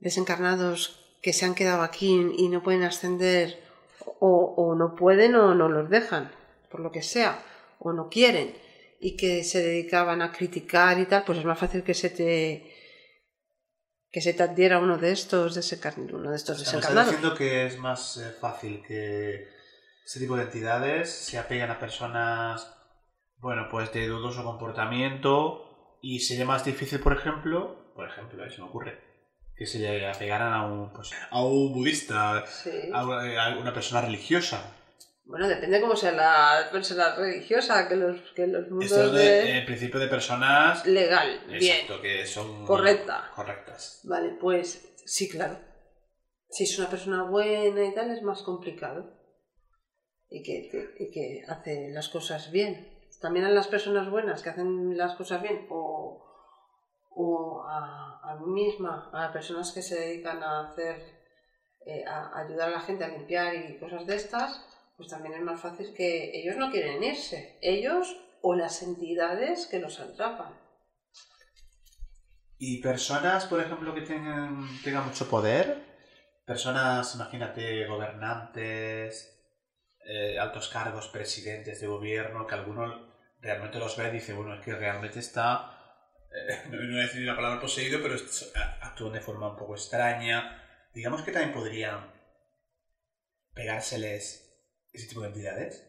desencarnados 0.00 1.16
que 1.22 1.32
se 1.32 1.44
han 1.46 1.54
quedado 1.54 1.82
aquí 1.82 2.20
y 2.36 2.48
no 2.48 2.62
pueden 2.62 2.82
ascender 2.84 3.58
o, 4.20 4.54
o 4.56 4.74
no 4.74 4.94
pueden 4.94 5.34
o 5.34 5.54
no 5.54 5.68
los 5.68 5.88
dejan, 5.90 6.30
por 6.70 6.80
lo 6.80 6.92
que 6.92 7.02
sea, 7.02 7.42
o 7.78 7.92
no 7.92 8.08
quieren 8.08 8.54
y 9.00 9.16
que 9.16 9.44
se 9.44 9.62
dedicaban 9.62 10.22
a 10.22 10.32
criticar 10.32 10.98
y 10.98 11.06
tal, 11.06 11.22
pues 11.24 11.38
es 11.38 11.44
más 11.44 11.58
fácil 11.58 11.82
que 11.82 11.94
se 11.94 12.10
te 12.10 12.74
que 14.10 14.22
se 14.22 14.32
te 14.32 14.42
adhiera 14.42 14.78
uno 14.78 14.96
de 14.96 15.12
estos 15.12 15.56
desencarn- 15.56 16.10
uno 16.14 16.30
de 16.30 16.36
estos 16.36 16.58
desencarnados. 16.60 17.10
diciendo 17.12 17.36
que 17.36 17.66
es 17.66 17.76
más 17.78 18.16
eh, 18.16 18.32
fácil 18.40 18.82
que 18.86 19.46
ese 20.04 20.18
tipo 20.18 20.34
de 20.36 20.44
entidades 20.44 21.10
se 21.10 21.36
apeguen 21.38 21.70
a 21.70 21.78
personas, 21.78 22.74
bueno, 23.36 23.68
pues 23.70 23.92
de 23.92 24.06
dudoso 24.06 24.42
comportamiento 24.44 25.98
y 26.00 26.20
sería 26.20 26.46
más 26.46 26.64
difícil, 26.64 27.00
por 27.00 27.12
ejemplo, 27.12 27.92
por 27.94 28.08
ejemplo, 28.08 28.44
eh, 28.46 28.50
se 28.50 28.62
me 28.62 28.68
ocurre, 28.68 28.98
que 29.54 29.66
se 29.66 29.78
le 29.78 30.08
apegaran 30.08 30.54
a 30.54 30.64
un, 30.66 30.90
pues, 30.92 31.10
a 31.30 31.42
un 31.42 31.74
budista, 31.74 32.46
Sí. 32.46 32.70
a 32.94 33.04
una, 33.04 33.44
a 33.44 33.58
una 33.58 33.74
persona 33.74 34.00
religiosa. 34.00 34.74
Bueno, 35.28 35.46
depende 35.46 35.78
cómo 35.78 35.94
sea 35.94 36.10
la 36.12 36.68
persona 36.72 37.14
religiosa, 37.14 37.86
que 37.86 37.96
los, 37.96 38.32
que 38.34 38.46
los 38.46 38.66
mundos 38.70 38.90
Esto 38.90 39.04
es 39.04 39.12
de... 39.12 39.58
en 39.58 39.64
principio 39.66 40.00
de 40.00 40.08
personas 40.08 40.86
legal, 40.86 41.38
bien. 41.46 41.62
exacto, 41.84 42.00
que 42.00 42.24
son 42.24 42.64
Correcta. 42.64 43.30
correctas. 43.34 44.00
Vale, 44.04 44.30
pues 44.40 44.82
sí, 45.04 45.28
claro. 45.28 45.58
Si 46.48 46.64
es 46.64 46.78
una 46.78 46.88
persona 46.88 47.24
buena 47.24 47.84
y 47.84 47.92
tal, 47.92 48.10
es 48.10 48.22
más 48.22 48.42
complicado. 48.42 49.12
Y 50.30 50.42
que, 50.42 50.66
que- 50.70 50.94
y 50.98 51.10
que 51.10 51.42
hace 51.46 51.90
las 51.90 52.08
cosas 52.08 52.50
bien. 52.50 52.88
También 53.20 53.44
a 53.44 53.50
las 53.50 53.68
personas 53.68 54.08
buenas 54.08 54.42
que 54.42 54.48
hacen 54.48 54.96
las 54.96 55.14
cosas 55.14 55.42
bien, 55.42 55.66
o, 55.68 56.24
o 57.10 57.64
a, 57.68 58.20
a 58.32 58.36
mí 58.36 58.50
misma, 58.64 59.10
a 59.12 59.30
personas 59.30 59.72
que 59.72 59.82
se 59.82 59.98
dedican 60.00 60.42
a 60.42 60.70
hacer, 60.70 60.96
eh, 61.84 62.02
a 62.06 62.38
ayudar 62.38 62.68
a 62.68 62.72
la 62.72 62.80
gente 62.80 63.04
a 63.04 63.08
limpiar 63.08 63.54
y 63.54 63.78
cosas 63.78 64.06
de 64.06 64.14
estas, 64.16 64.64
pues 64.98 65.10
también 65.10 65.36
es 65.36 65.42
más 65.42 65.60
fácil 65.60 65.94
que 65.94 66.32
ellos 66.34 66.56
no 66.56 66.72
quieren 66.72 67.02
irse. 67.04 67.56
Ellos 67.62 68.16
o 68.42 68.56
las 68.56 68.82
entidades 68.82 69.66
que 69.66 69.78
los 69.78 70.00
atrapan. 70.00 70.58
Y 72.58 72.82
personas, 72.82 73.46
por 73.46 73.60
ejemplo, 73.60 73.94
que 73.94 74.00
tengan, 74.00 74.66
tengan 74.82 75.06
mucho 75.06 75.30
poder, 75.30 75.84
personas, 76.44 77.14
imagínate, 77.14 77.86
gobernantes, 77.86 79.40
eh, 80.04 80.36
altos 80.36 80.68
cargos, 80.68 81.06
presidentes 81.08 81.80
de 81.80 81.86
gobierno, 81.86 82.44
que 82.48 82.56
alguno 82.56 83.14
realmente 83.40 83.78
los 83.78 83.96
ve 83.96 84.08
y 84.08 84.12
dice, 84.14 84.32
bueno, 84.32 84.54
es 84.54 84.64
que 84.64 84.74
realmente 84.74 85.20
está, 85.20 85.78
eh, 86.34 86.68
no 86.70 86.76
voy 86.76 86.98
a 86.98 87.02
decir 87.02 87.22
la 87.22 87.36
palabra 87.36 87.60
poseído, 87.60 88.00
pero 88.02 88.16
actúan 88.80 89.12
de 89.12 89.20
forma 89.20 89.52
un 89.52 89.56
poco 89.56 89.76
extraña. 89.76 90.60
Digamos 90.92 91.22
que 91.22 91.30
también 91.30 91.54
podrían 91.54 92.12
pegárseles 93.54 94.47
ese 94.92 95.06
tipo 95.08 95.20
de 95.22 95.28
entidades. 95.28 95.84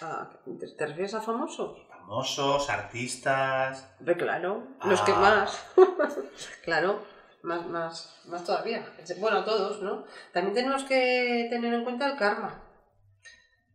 Ah, 0.00 0.30
¿te- 0.58 0.68
¿Te 0.76 0.86
refieres 0.86 1.14
a 1.14 1.20
famosos? 1.22 1.86
Famosos, 1.88 2.68
artistas. 2.70 3.88
Claro, 4.18 4.68
los 4.84 5.00
que 5.02 5.12
Ah. 5.12 5.16
más. 5.20 5.66
claro, 6.64 7.02
más, 7.42 7.66
más, 7.66 8.20
más 8.26 8.44
todavía. 8.44 8.86
Bueno, 9.18 9.38
a 9.38 9.44
todos, 9.44 9.82
¿no? 9.82 10.04
También 10.32 10.54
tenemos 10.54 10.84
que 10.84 11.46
tener 11.50 11.72
en 11.74 11.84
cuenta 11.84 12.06
el 12.10 12.16
karma. 12.18 12.60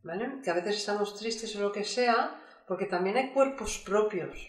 ¿Vale? 0.04 0.42
Que 0.44 0.50
a 0.50 0.54
veces 0.54 0.78
estamos 0.78 1.16
tristes 1.18 1.56
o 1.58 1.62
lo 1.62 1.72
que 1.72 1.84
sea, 1.84 2.40
porque 2.68 2.86
también 2.86 3.18
hay 3.18 3.32
cuerpos 3.34 3.80
propios 3.80 4.48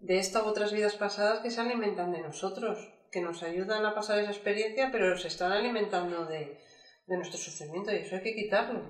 de 0.00 0.18
esta 0.18 0.44
u 0.44 0.46
otras 0.46 0.72
vidas 0.72 0.94
pasadas 0.94 1.40
que 1.40 1.50
se 1.50 1.60
alimentan 1.60 2.12
de 2.12 2.20
nosotros, 2.20 2.78
que 3.10 3.20
nos 3.20 3.42
ayudan 3.42 3.84
a 3.84 3.94
pasar 3.96 4.18
esa 4.20 4.30
experiencia, 4.30 4.90
pero 4.92 5.18
se 5.18 5.26
están 5.28 5.50
alimentando 5.50 6.24
de, 6.26 6.60
de 7.08 7.16
nuestro 7.16 7.38
sufrimiento 7.38 7.90
y 7.90 7.96
eso 7.96 8.16
hay 8.16 8.22
que 8.22 8.34
quitarlo. 8.34 8.82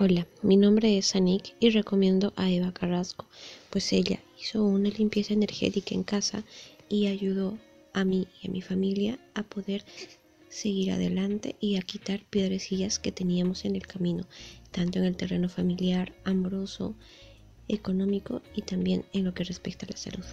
Hola, 0.00 0.26
mi 0.42 0.56
nombre 0.56 0.96
es 0.96 1.14
Anik 1.16 1.54
y 1.60 1.70
recomiendo 1.70 2.32
a 2.36 2.50
Eva 2.50 2.72
Carrasco, 2.72 3.26
pues 3.70 3.92
ella 3.92 4.20
hizo 4.40 4.64
una 4.64 4.90
limpieza 4.90 5.34
energética 5.34 5.94
en 5.94 6.04
casa 6.04 6.44
y 6.88 7.08
ayudó 7.08 7.58
a 7.92 8.04
mí 8.04 8.28
y 8.40 8.48
a 8.48 8.50
mi 8.50 8.62
familia 8.62 9.18
a 9.34 9.42
poder 9.42 9.84
seguir 10.48 10.92
adelante 10.92 11.56
y 11.60 11.76
a 11.76 11.82
quitar 11.82 12.20
piedrecillas 12.30 12.98
que 12.98 13.12
teníamos 13.12 13.64
en 13.64 13.76
el 13.76 13.86
camino, 13.86 14.26
tanto 14.70 14.98
en 14.98 15.04
el 15.04 15.16
terreno 15.16 15.48
familiar, 15.48 16.12
amoroso, 16.24 16.94
económico 17.68 18.42
y 18.54 18.62
también 18.62 19.04
en 19.12 19.24
lo 19.24 19.34
que 19.34 19.44
respecta 19.44 19.86
a 19.86 19.90
la 19.90 19.96
salud. 19.96 20.24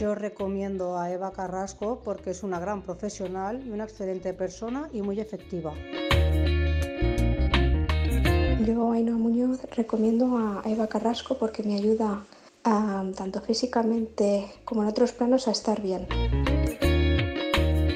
Yo 0.00 0.14
recomiendo 0.14 0.98
a 0.98 1.10
Eva 1.12 1.32
Carrasco 1.32 2.00
porque 2.02 2.30
es 2.30 2.42
una 2.42 2.58
gran 2.58 2.82
profesional 2.82 3.62
y 3.66 3.70
una 3.70 3.84
excelente 3.84 4.32
persona 4.32 4.88
y 4.92 5.02
muy 5.02 5.20
efectiva. 5.20 5.74
Yo, 8.66 8.92
Ainhoa 8.92 9.16
Muñoz, 9.16 9.62
recomiendo 9.76 10.38
a 10.38 10.62
Eva 10.64 10.86
Carrasco 10.86 11.36
porque 11.38 11.62
me 11.62 11.74
ayuda 11.74 12.12
a, 12.12 12.39
tanto 12.62 13.40
físicamente 13.40 14.44
como 14.64 14.82
en 14.82 14.88
otros 14.88 15.12
planos 15.12 15.48
a 15.48 15.52
estar 15.52 15.80
bien. 15.80 16.06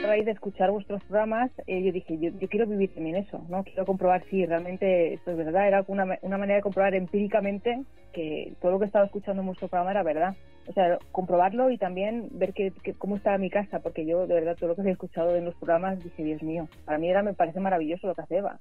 A 0.03 0.07
raíz 0.07 0.25
de 0.27 0.33
escuchar 0.33 0.71
vuestros 0.71 1.03
programas, 1.05 1.51
eh, 1.67 1.83
yo 1.83 1.93
dije, 1.93 2.19
yo, 2.19 2.31
yo 2.39 2.49
quiero 2.49 2.67
vivir 2.67 2.95
también 2.95 3.17
eso, 3.17 3.45
¿no? 3.49 3.65
Quiero 3.65 3.85
comprobar 3.87 4.25
si 4.31 4.45
realmente 4.47 5.15
esto 5.15 5.31
es 5.33 5.37
verdad. 5.37 5.67
Era 5.67 5.85
una, 5.89 6.19
una 6.23 6.39
manera 6.39 6.57
de 6.57 6.63
comprobar 6.63 6.95
empíricamente 6.95 7.85
que 8.13 8.53
todo 8.61 8.73
lo 8.73 8.79
que 8.79 8.85
estaba 8.87 9.07
escuchando 9.07 9.41
en 9.43 9.47
vuestro 9.47 9.69
programa 9.69 9.91
era 9.91 10.03
verdad. 10.03 10.37
O 10.69 10.73
sea, 10.73 10.99
comprobarlo 11.13 11.71
y 11.71 11.79
también 11.79 12.29
ver 12.33 12.55
que, 12.55 12.73
que- 12.83 12.95
cómo 12.95 13.17
estaba 13.17 13.39
mi 13.39 13.51
casa, 13.51 13.81
porque 13.81 14.07
yo, 14.07 14.27
de 14.27 14.35
verdad, 14.35 14.57
todo 14.57 14.69
lo 14.69 14.75
que 14.75 14.83
había 14.83 14.93
escuchado 14.93 15.35
en 15.37 15.45
los 15.47 15.55
programas, 15.57 16.03
dije, 16.03 16.23
Dios 16.23 16.43
mío, 16.43 16.69
para 16.85 16.99
mí 16.99 17.09
era, 17.11 17.23
me 17.23 17.35
parece 17.35 17.61
maravilloso 17.61 18.07
lo 18.07 18.15
que 18.15 18.23
hace 18.23 18.37
Eva. 18.39 18.61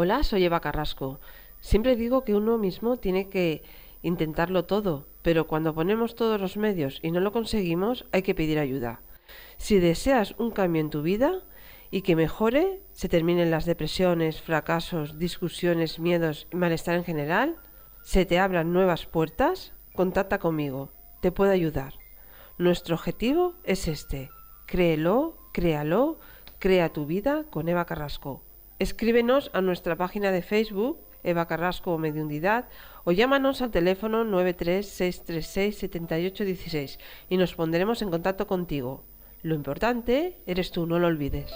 Hola, 0.00 0.22
soy 0.22 0.44
Eva 0.44 0.60
Carrasco. 0.60 1.18
Siempre 1.58 1.96
digo 1.96 2.22
que 2.22 2.36
uno 2.36 2.56
mismo 2.56 2.98
tiene 2.98 3.28
que 3.28 3.64
intentarlo 4.00 4.64
todo, 4.64 5.08
pero 5.22 5.48
cuando 5.48 5.74
ponemos 5.74 6.14
todos 6.14 6.40
los 6.40 6.56
medios 6.56 7.00
y 7.02 7.10
no 7.10 7.18
lo 7.18 7.32
conseguimos, 7.32 8.06
hay 8.12 8.22
que 8.22 8.36
pedir 8.36 8.60
ayuda. 8.60 9.00
Si 9.56 9.80
deseas 9.80 10.36
un 10.38 10.52
cambio 10.52 10.82
en 10.82 10.90
tu 10.90 11.02
vida 11.02 11.42
y 11.90 12.02
que 12.02 12.14
mejore, 12.14 12.80
se 12.92 13.08
terminen 13.08 13.50
las 13.50 13.64
depresiones, 13.64 14.40
fracasos, 14.40 15.18
discusiones, 15.18 15.98
miedos 15.98 16.46
y 16.52 16.56
malestar 16.56 16.94
en 16.94 17.02
general, 17.02 17.56
se 18.04 18.24
te 18.24 18.38
abran 18.38 18.72
nuevas 18.72 19.04
puertas, 19.04 19.72
contacta 19.96 20.38
conmigo, 20.38 20.92
te 21.20 21.32
puedo 21.32 21.50
ayudar. 21.50 21.94
Nuestro 22.56 22.94
objetivo 22.94 23.56
es 23.64 23.88
este, 23.88 24.30
créelo, 24.64 25.36
créalo, 25.52 26.20
crea 26.60 26.92
tu 26.92 27.04
vida 27.04 27.46
con 27.50 27.68
Eva 27.68 27.84
Carrasco. 27.84 28.44
Escríbenos 28.78 29.50
a 29.54 29.60
nuestra 29.60 29.96
página 29.96 30.30
de 30.30 30.42
Facebook, 30.42 31.00
Eva 31.24 31.48
Carrasco 31.48 31.92
o 31.92 31.98
Mediundidad, 31.98 32.68
o 33.02 33.10
llámanos 33.10 33.60
al 33.60 33.72
teléfono 33.72 34.24
936367816 34.24 37.00
y 37.28 37.38
nos 37.38 37.56
pondremos 37.56 38.02
en 38.02 38.10
contacto 38.10 38.46
contigo. 38.46 39.02
Lo 39.42 39.56
importante 39.56 40.40
eres 40.46 40.70
tú, 40.70 40.86
no 40.86 41.00
lo 41.00 41.08
olvides. 41.08 41.52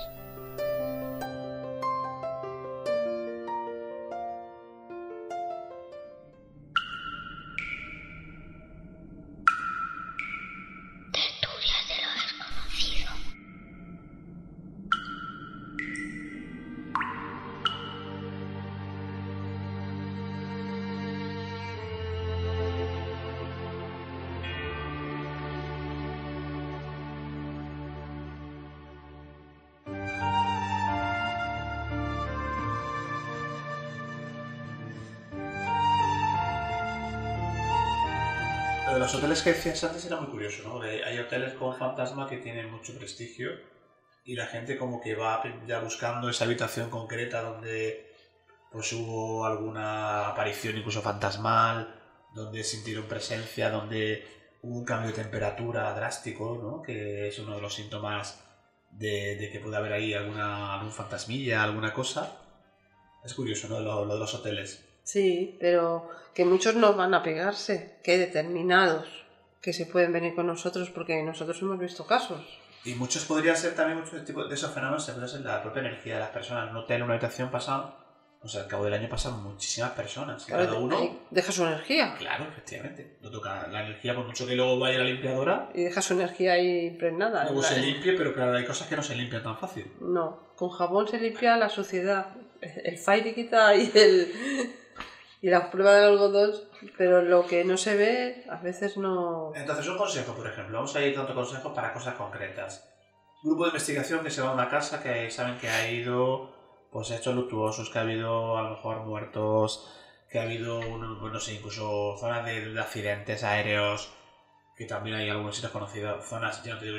Los 39.03 39.15
hoteles 39.17 39.43
que 39.43 39.53
decías 39.53 39.83
antes 39.83 40.07
era 40.07 40.21
muy 40.21 40.31
curioso, 40.31 40.63
¿no? 40.63 40.81
Hay 40.81 41.19
hoteles 41.19 41.55
con 41.55 41.77
fantasma 41.77 42.29
que 42.29 42.37
tienen 42.37 42.71
mucho 42.71 42.97
prestigio 42.97 43.51
y 44.25 44.37
la 44.37 44.47
gente 44.47 44.79
como 44.79 45.01
que 45.01 45.17
va 45.17 45.43
ya 45.67 45.81
buscando 45.81 46.29
esa 46.29 46.45
habitación 46.45 46.89
concreta 46.89 47.43
donde 47.43 48.13
pues 48.71 48.93
hubo 48.93 49.45
alguna 49.45 50.29
aparición 50.29 50.79
incluso 50.79 51.03
fantasmal, 51.03 52.01
donde 52.33 52.63
sintieron 52.63 53.07
presencia, 53.07 53.71
donde 53.71 54.25
hubo 54.63 54.79
un 54.79 54.85
cambio 54.85 55.09
de 55.09 55.21
temperatura 55.21 55.93
drástico, 55.95 56.61
¿no? 56.63 56.81
Que 56.81 57.27
es 57.27 57.39
uno 57.41 57.57
de 57.57 57.61
los 57.61 57.75
síntomas 57.75 58.45
de, 58.93 59.35
de 59.35 59.51
que 59.51 59.59
puede 59.59 59.77
haber 59.79 59.95
ahí 59.95 60.15
alguna 60.15 60.75
algún 60.75 60.93
fantasmilla, 60.93 61.65
alguna 61.65 61.93
cosa. 61.93 62.39
Es 63.25 63.35
curioso, 63.35 63.67
¿no? 63.69 63.81
Lo, 63.81 64.05
lo 64.05 64.15
de 64.15 64.21
los 64.21 64.33
hoteles. 64.33 64.89
Sí, 65.05 65.57
pero 65.61 66.09
que 66.35 66.45
muchos 66.45 66.75
no 66.75 66.95
van 66.95 67.15
a 67.15 67.23
pegarse, 67.23 67.99
que 68.03 68.13
hay 68.13 68.19
determinados 68.19 69.23
que 69.61 69.73
se 69.73 69.87
pueden 69.87 70.13
venir 70.13 70.35
con 70.35 70.47
nosotros 70.47 70.91
porque 70.91 71.23
nosotros 71.23 71.61
hemos 71.63 71.79
visto 71.79 72.05
casos. 72.07 72.41
Y 72.85 72.95
muchos 72.95 73.25
podrían 73.25 73.57
ser 73.57 73.75
también 73.75 74.01
muchos 74.01 74.25
tipos 74.25 74.49
de 74.49 74.55
esos 74.57 74.73
fenómenos, 74.73 75.05
se 75.05 75.13
puede 75.13 75.29
ser 75.29 75.43
la 75.43 75.63
propia 75.63 75.81
energía 75.81 76.15
de 76.15 76.21
las 76.21 76.31
personas. 76.31 76.71
Un 76.71 76.79
hotel, 76.79 77.05
una 77.05 77.13
habitación 77.13 77.49
pasan, 77.49 77.95
o 78.43 78.49
sea, 78.49 78.63
al 78.63 78.67
cabo 78.67 78.85
del 78.85 78.95
año 78.95 79.09
pasan 79.09 79.41
muchísimas 79.41 79.93
personas. 79.93 80.45
Claro, 80.45 80.67
cada 80.67 80.79
uno, 80.81 81.21
deja 81.31 81.53
su 81.53 81.65
energía 81.65 82.17
claro, 82.19 82.45
efectivamente, 82.49 83.19
no 83.23 83.31
toca 83.31 83.69
la 83.69 83.85
energía, 83.85 84.17
por 84.17 84.27
mucho 84.27 84.49
que 84.49 84.57
luego 84.57 84.81
vaya 84.81 84.99
la 84.99 85.05
limpiadora, 85.05 85.71
y 85.75 85.85
deja 85.85 86.03
su 86.03 86.15
energía 86.15 86.55
ahí 86.55 86.87
impregnada. 86.87 87.45
luego 87.45 87.63
se 87.63 87.79
limpie, 87.79 88.15
pero 88.15 88.35
claro, 88.35 88.57
hay 88.57 88.65
cosas 88.65 88.89
que 88.89 88.97
no 88.97 89.03
se 89.05 89.15
limpian 89.15 89.45
tan 89.45 89.57
fácil. 89.59 89.93
No, 90.01 90.55
con 90.57 90.71
jabón 90.71 91.07
se 91.07 91.21
limpia 91.21 91.57
la 91.57 91.69
suciedad. 91.69 92.35
El 92.61 92.99
fire 92.99 93.33
quita 93.35 93.77
y 93.77 93.91
el 93.95 94.33
y 95.43 95.51
la 95.51 95.71
prueba 95.71 95.93
del 95.97 96.13
algodón, 96.13 96.53
pero 96.97 97.21
lo 97.21 97.47
que 97.47 97.65
no 97.65 97.77
se 97.77 97.97
ve 97.97 98.45
a 98.49 98.57
veces 98.57 98.97
no. 98.97 99.53
Entonces, 99.55 99.87
un 99.89 99.99
consejo, 99.99 100.33
por 100.35 100.47
ejemplo, 100.47 100.79
vamos 100.79 100.95
a 100.97 101.05
ir 101.05 101.15
dando 101.17 101.35
consejos 101.35 101.73
para 101.75 101.93
cosas 101.93 102.15
concretas. 102.15 102.89
Grupo 103.43 103.65
de 103.65 103.71
investigación 103.71 104.23
que 104.23 104.31
se 104.31 104.41
va 104.41 104.51
a 104.51 104.55
una 104.55 104.69
casa 104.71 105.03
que 105.03 105.29
saben 105.31 105.59
que 105.59 105.69
ha 105.69 105.91
ido 105.91 106.51
pues 106.93 107.11
hechos 107.11 107.35
luctuosos, 107.35 107.91
que 107.91 107.99
ha 107.99 108.03
habido 108.03 108.57
a 108.57 108.63
lo 108.63 108.71
mejor 108.71 109.01
muertos, 109.01 109.93
que 110.31 110.39
ha 110.39 110.43
habido, 110.43 110.79
un- 110.79 111.19
bueno, 111.21 111.35
no 111.35 111.41
sé, 111.41 111.55
incluso 111.55 112.17
zonas 112.19 112.45
de, 112.47 112.73
de 112.73 112.81
accidentes 112.81 113.43
aéreos, 113.43 114.13
que 114.77 114.85
también 114.87 115.17
hay 115.17 115.29
algunos 115.29 115.57
sitios 115.57 115.73
conocidos, 115.73 116.25
zonas, 116.25 116.63
ya 116.63 116.75
no 116.75 116.81
te 116.81 116.87
digo 116.87 116.99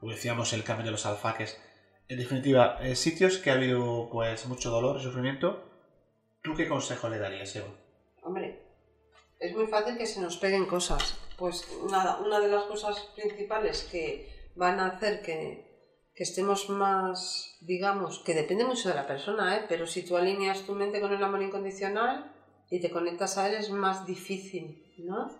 como 0.00 0.12
decíamos, 0.12 0.52
el 0.52 0.64
cambio 0.64 0.86
de 0.86 0.90
los 0.92 1.06
alfaques. 1.06 1.60
En 2.08 2.18
definitiva, 2.18 2.78
eh, 2.80 2.96
sitios 2.96 3.38
que 3.38 3.50
ha 3.50 3.54
habido 3.54 4.08
pues 4.10 4.46
mucho 4.46 4.70
dolor 4.70 4.96
y 4.98 5.02
sufrimiento. 5.02 5.67
¿Tú 6.42 6.54
qué 6.54 6.68
consejo 6.68 7.08
le 7.08 7.18
darías, 7.18 7.54
Eva? 7.56 7.68
Hombre, 8.22 8.60
es 9.38 9.54
muy 9.54 9.66
fácil 9.66 9.96
que 9.96 10.06
se 10.06 10.20
nos 10.20 10.36
peguen 10.36 10.66
cosas. 10.66 11.16
Pues 11.36 11.68
nada, 11.90 12.18
una 12.18 12.40
de 12.40 12.48
las 12.48 12.64
cosas 12.64 12.98
principales 13.14 13.86
que 13.90 14.50
van 14.56 14.80
a 14.80 14.88
hacer 14.88 15.22
que, 15.22 16.10
que 16.14 16.22
estemos 16.24 16.68
más, 16.68 17.56
digamos, 17.60 18.20
que 18.20 18.34
depende 18.34 18.64
mucho 18.64 18.88
de 18.88 18.94
la 18.96 19.06
persona, 19.06 19.56
¿eh? 19.56 19.64
pero 19.68 19.86
si 19.86 20.04
tú 20.04 20.16
alineas 20.16 20.62
tu 20.62 20.74
mente 20.74 21.00
con 21.00 21.12
el 21.12 21.22
amor 21.22 21.42
incondicional 21.42 22.32
y 22.70 22.80
te 22.80 22.90
conectas 22.90 23.38
a 23.38 23.48
él 23.48 23.54
es 23.54 23.70
más 23.70 24.04
difícil, 24.04 24.84
¿no? 24.98 25.30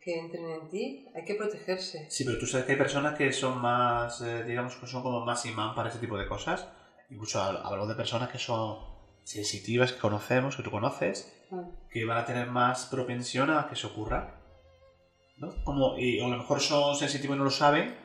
Que 0.00 0.18
entren 0.18 0.48
en 0.48 0.68
ti, 0.68 1.08
hay 1.14 1.24
que 1.24 1.34
protegerse. 1.34 2.08
Sí, 2.10 2.24
pero 2.24 2.38
tú 2.38 2.46
sabes 2.46 2.66
que 2.66 2.72
hay 2.72 2.78
personas 2.78 3.16
que 3.16 3.32
son 3.32 3.58
más, 3.60 4.20
eh, 4.20 4.44
digamos, 4.44 4.76
que 4.76 4.86
son 4.86 5.02
como 5.02 5.24
más 5.24 5.44
imán 5.46 5.74
para 5.74 5.88
ese 5.88 5.98
tipo 5.98 6.16
de 6.16 6.28
cosas. 6.28 6.68
Incluso 7.10 7.40
hab- 7.40 7.62
hablamos 7.64 7.88
de 7.88 7.94
personas 7.94 8.30
que 8.30 8.38
son 8.38 8.93
sensitivas, 9.24 9.92
que 9.92 9.98
conocemos, 10.00 10.56
que 10.56 10.62
tú 10.62 10.70
conoces, 10.70 11.32
que 11.90 12.04
van 12.04 12.18
a 12.18 12.24
tener 12.26 12.48
más 12.50 12.86
propensión 12.86 13.50
a 13.50 13.68
que 13.68 13.76
se 13.76 13.86
ocurra. 13.86 14.40
¿No? 15.36 15.52
Como, 15.64 15.98
y, 15.98 16.20
o 16.20 16.26
a 16.26 16.28
lo 16.28 16.36
mejor 16.38 16.60
son 16.60 16.94
sensitivos 16.96 17.34
y 17.36 17.38
no 17.38 17.44
lo 17.44 17.50
saben, 17.50 17.96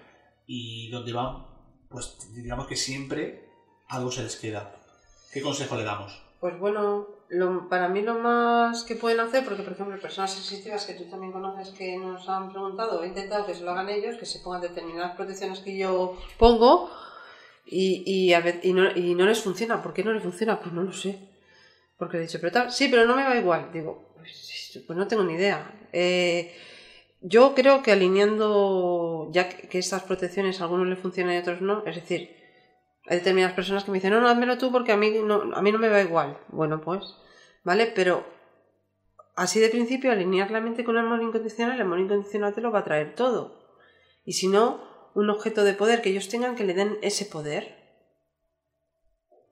y 0.47 0.89
donde 0.89 1.13
van, 1.13 1.45
pues 1.89 2.17
digamos 2.34 2.65
que 2.67 2.75
siempre 2.75 3.47
algo 3.88 4.12
se 4.12 4.23
les 4.23 4.36
queda. 4.36 4.71
¿Qué 5.32 5.41
consejo 5.41 5.75
le 5.75 5.84
damos? 5.84 6.19
Pues 6.39 6.58
bueno, 6.58 7.08
lo- 7.29 7.67
para 7.69 7.88
mí 7.89 8.01
lo 8.01 8.15
más 8.17 8.84
que 8.84 8.95
pueden 8.95 9.19
hacer, 9.19 9.43
porque 9.45 9.62
por 9.62 9.73
ejemplo 9.73 9.99
personas 10.01 10.32
sensitivas 10.32 10.86
que 10.86 10.93
tú 10.95 11.03
también 11.10 11.32
conoces 11.32 11.69
que 11.69 11.97
nos 11.97 12.27
han 12.29 12.49
preguntado, 12.49 13.03
he 13.03 13.08
intentado 13.08 13.45
que 13.45 13.53
se 13.53 13.63
lo 13.63 13.71
hagan 13.71 13.89
ellos, 13.89 14.15
que 14.17 14.25
se 14.25 14.39
pongan 14.39 14.62
determinadas 14.62 15.15
protecciones 15.15 15.60
que 15.60 15.77
yo 15.77 16.17
pongo 16.39 16.89
y, 17.69 18.03
y, 18.05 18.34
a 18.34 18.39
ve- 18.41 18.60
y 18.63 18.73
no, 18.73 18.91
y 18.95 19.15
no 19.15 19.25
les 19.25 19.41
funciona. 19.41 19.82
¿Por 19.82 19.93
qué 19.93 20.03
no 20.03 20.13
les 20.13 20.23
funciona? 20.23 20.60
Pues 20.60 20.73
no 20.73 20.84
lo 20.84 20.93
sé. 20.93 21.29
Porque 21.97 22.17
le 22.17 22.23
he 22.23 22.27
dicho, 22.27 22.39
pero 22.41 22.51
tal, 22.51 22.71
sí, 22.71 22.88
pero 22.89 23.05
no 23.05 23.15
me 23.15 23.23
va 23.23 23.38
igual. 23.38 23.69
Digo, 23.73 24.13
pues, 24.15 24.82
pues 24.88 24.97
no 24.97 25.08
tengo 25.08 25.23
ni 25.23 25.34
idea. 25.34 25.71
Eh, 25.93 26.55
yo 27.21 27.53
creo 27.53 27.84
que 27.84 27.91
alineando, 27.91 29.29
ya 29.32 29.49
que, 29.49 29.77
estas 29.77 30.03
protecciones 30.03 30.60
a 30.60 30.63
algunos 30.63 30.88
les 30.88 30.99
funcionan 30.99 31.34
y 31.34 31.38
a 31.38 31.41
otros 31.41 31.62
no, 31.62 31.84
es 31.86 31.95
decir, 31.95 32.36
hay 33.08 33.17
determinadas 33.17 33.55
personas 33.55 33.84
que 33.84 33.91
me 33.91 33.97
dicen, 33.97 34.12
no, 34.12 34.21
no, 34.21 34.29
házmelo 34.29 34.58
tú 34.58 34.71
porque 34.71 34.91
a 34.93 34.97
mí 34.97 35.12
no, 35.23 35.53
a 35.53 35.62
mí 35.62 35.71
no 35.71 35.79
me 35.79 35.89
va 35.89 36.01
igual. 36.01 36.38
Bueno, 36.49 36.79
pues, 36.82 37.15
¿vale? 37.63 37.88
Pero 37.88 38.25
así 39.36 39.60
de 39.60 39.69
principio, 39.69 40.12
alinear 40.12 40.51
la 40.51 40.62
mente 40.62 40.84
con 40.84 40.97
el 40.97 41.05
amor 41.05 41.21
incondicional, 41.21 41.75
el 41.75 41.82
amor 41.82 41.99
incondicional 41.99 42.53
te 42.53 42.62
lo 42.62 42.71
va 42.71 42.79
a 42.79 42.84
traer 42.86 43.15
todo. 43.15 43.60
Y 44.23 44.34
si 44.34 44.47
no, 44.47 44.82
un 45.13 45.30
objeto 45.30 45.63
de 45.63 45.74
poder 45.74 46.02
que 46.02 46.10
ellos 46.10 46.30
tengan 46.30 46.56
que 46.56 46.63
le 46.63 46.74
den 46.74 46.98
ese 47.02 47.26
poder. 47.26 47.78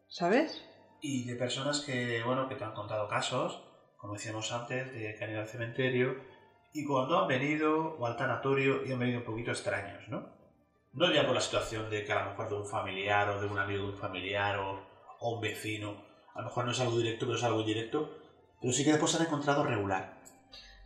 ¿Sabes? 0.08 0.63
Y 1.02 1.26
de 1.26 1.36
personas 1.36 1.82
que, 1.82 2.24
bueno, 2.24 2.48
que 2.48 2.56
te 2.56 2.63
han 2.63 2.74
contado 2.74 3.08
casos, 3.08 3.63
como 3.98 4.13
decíamos 4.13 4.52
antes, 4.52 4.91
de 4.93 5.15
que 5.15 5.24
han 5.24 5.32
ido 5.32 5.41
al 5.41 5.48
cementerio 5.48 6.15
y 6.74 6.86
cuando 6.86 7.20
han 7.20 7.28
venido 7.28 7.98
o 7.98 8.06
al 8.06 8.17
tanatorio 8.17 8.86
y 8.86 8.91
han 8.91 9.00
venido 9.00 9.20
un 9.20 9.26
poquito 9.26 9.52
extraños, 9.52 10.08
¿no? 10.10 10.30
No 10.93 11.13
ya 11.13 11.26
por 11.26 11.36
la 11.36 11.41
situación 11.41 11.89
de 11.89 12.04
que 12.06 12.12
a 12.12 12.24
lo 12.24 12.32
mejor 12.32 12.50
de 12.50 12.56
un 12.56 12.65
familiar 12.65 13.30
o 13.30 13.41
de 13.41 13.48
un 13.48 13.60
amigo 13.60 13.84
de 13.84 13.89
un 13.91 13.98
familiar 13.98 14.58
o, 14.58 14.80
o 15.20 15.36
un 15.36 15.41
vecino, 15.41 16.04
a 16.34 16.41
lo 16.41 16.48
mejor 16.48 16.65
no 16.65 16.72
es 16.72 16.80
algo 16.80 16.98
directo, 16.98 17.26
pero 17.26 17.38
es 17.38 17.43
algo 17.43 17.60
indirecto, 17.60 18.10
pero 18.62 18.74
sí 18.74 18.84
que 18.84 18.91
después 18.91 19.12
se 19.12 19.17
han 19.17 19.26
encontrado 19.26 19.63
regular. 19.63 20.16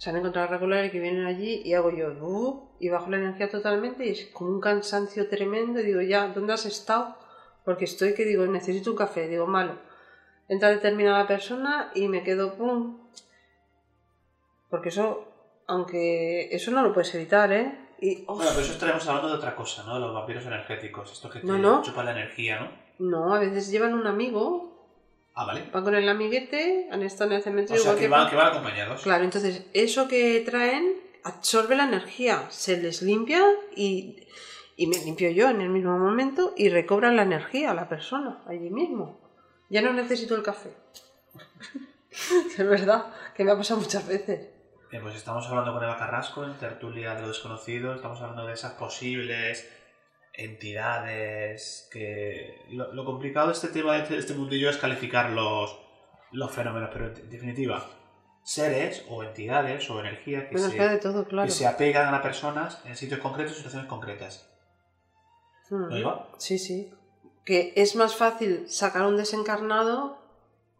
Se 0.02 0.10
han 0.10 0.16
encontrado 0.18 0.48
regulares 0.48 0.92
que 0.92 1.00
vienen 1.00 1.28
allí 1.28 1.62
y 1.64 1.76
hago 1.76 1.92
yo, 1.92 2.08
"Uh", 2.08 2.70
y 2.80 2.90
bajo 2.90 3.12
la 3.12 3.18
energía 3.18 3.52
totalmente 3.52 4.04
y 4.04 4.10
es 4.10 4.26
como 4.34 4.50
un 4.50 4.60
cansancio 4.60 5.30
tremendo 5.30 5.80
y 5.80 5.84
digo, 5.84 6.02
ya, 6.02 6.30
¿dónde 6.30 6.54
has 6.54 6.66
estado? 6.66 7.16
Porque 7.64 7.86
estoy 7.86 8.16
que 8.16 8.26
digo, 8.26 8.44
necesito 8.48 8.90
un 8.90 8.98
café, 8.98 9.28
digo, 9.28 9.46
malo. 9.46 9.76
Entra 10.48 10.70
determinada 10.70 11.28
persona 11.28 11.92
y 11.94 12.08
me 12.08 12.24
quedo, 12.24 12.56
pum. 12.58 12.98
Porque 14.72 14.90
eso, 14.90 15.24
aunque 15.68 16.50
eso 16.52 16.72
no 16.72 16.82
lo 16.82 16.94
puedes 16.94 17.14
evitar, 17.14 17.54
¿eh? 17.54 17.78
Y, 18.00 18.22
uf, 18.22 18.38
Bueno, 18.38 18.50
pero 18.56 18.62
eso 18.62 18.72
estaremos 18.72 19.08
hablando 19.08 19.30
de 19.30 19.36
otra 19.36 19.56
cosa, 19.56 19.84
¿no? 19.84 19.94
De 19.94 20.00
los 20.00 20.16
vampiros 20.16 20.44
energéticos, 20.48 21.12
estos 21.12 21.32
que 21.32 21.42
te 21.42 21.46
No, 21.46 21.60
no. 21.60 22.04
la 22.04 22.12
energía, 22.12 22.60
¿no? 22.60 22.72
no, 22.98 23.36
a 23.36 23.40
veces 23.40 23.70
llevan 23.70 23.94
un 23.94 24.08
amigo, 24.08 24.71
Ah, 25.34 25.46
vale. 25.46 25.64
van 25.72 25.84
con 25.84 25.96
el 25.96 26.08
amiguete, 26.10 26.90
han 26.92 27.04
estado 27.04 27.32
en 27.32 27.36
el 27.38 27.42
O 27.42 27.44
cementerio. 27.44 27.82
sea, 27.82 27.92
igual 27.94 28.00
que 28.02 28.08
van, 28.08 28.30
que 28.30 28.36
van 28.36 28.48
acompañados. 28.48 29.02
Claro, 29.02 29.24
entonces 29.24 29.66
eso 29.74 30.08
que 30.08 30.42
traen 30.46 30.94
absorbe 31.24 31.76
la 31.76 31.84
energía, 31.86 32.48
se 32.50 32.78
les 32.78 33.02
limpia 33.02 33.44
y, 33.76 34.28
y 34.76 34.88
me 34.88 34.98
limpio 34.98 35.30
yo 35.32 35.50
en 35.50 35.62
el 35.62 35.70
mismo 35.70 35.98
momento 35.98 36.54
y 36.58 36.70
recobran 36.70 37.16
la 37.16 37.24
energía 37.24 37.72
a 37.72 37.74
la 37.74 37.88
persona 37.88 38.42
allí 38.48 38.70
mismo. 38.70 39.20
Ya 39.70 39.82
no 39.82 39.94
necesito 39.94 40.36
el 40.36 40.44
café. 40.44 40.72
es 42.12 42.58
verdad, 42.68 43.06
que 43.36 43.44
me 43.44 43.52
ha 43.52 43.58
pasado 43.58 43.80
muchas 43.80 44.06
veces. 44.08 44.50
Bien, 44.90 45.02
pues 45.04 45.16
estamos 45.16 45.48
hablando 45.48 45.74
con 45.74 45.84
Eva 45.84 45.98
Carrasco 45.98 46.44
en 46.44 46.58
Tertulia 46.58 47.16
de 47.16 47.22
lo 47.22 47.30
Desconocido, 47.30 47.96
estamos 47.96 48.20
hablando 48.20 48.46
de 48.48 48.54
esas 48.54 48.74
posibles 48.74 49.70
entidades 50.44 51.88
que... 51.92 52.62
Lo, 52.70 52.94
lo 52.94 53.06
complicado 53.06 53.48
de 53.48 53.54
este 53.54 53.68
tema, 53.70 53.94
de 53.94 54.04
este, 54.04 54.18
este 54.18 54.34
mundillo, 54.34 54.70
es 54.70 54.78
calificar 54.78 55.30
los, 55.32 55.78
los 56.32 56.52
fenómenos, 56.52 56.90
pero 56.92 57.08
en 57.08 57.30
definitiva, 57.30 57.86
seres 58.44 59.06
o 59.10 59.24
entidades 59.24 59.90
o 59.90 60.00
energías 60.00 60.46
que, 60.50 60.58
se, 60.58 60.68
espera 60.68 60.92
de 60.92 60.98
todo, 60.98 61.26
claro. 61.26 61.48
que 61.48 61.54
se 61.54 61.68
apegan 61.68 62.14
a 62.14 62.22
personas 62.22 62.82
en 62.86 62.96
sitios 62.96 63.20
concretos, 63.20 63.56
situaciones 63.56 63.88
concretas. 63.88 64.50
Mm. 65.70 65.90
¿No, 65.90 65.96
Eva? 65.96 66.28
Sí, 66.38 66.58
sí. 66.58 66.94
Que 67.46 67.74
es 67.76 67.96
más 67.96 68.16
fácil 68.16 68.70
sacar 68.70 69.06
un 69.06 69.18
desencarnado 69.18 70.20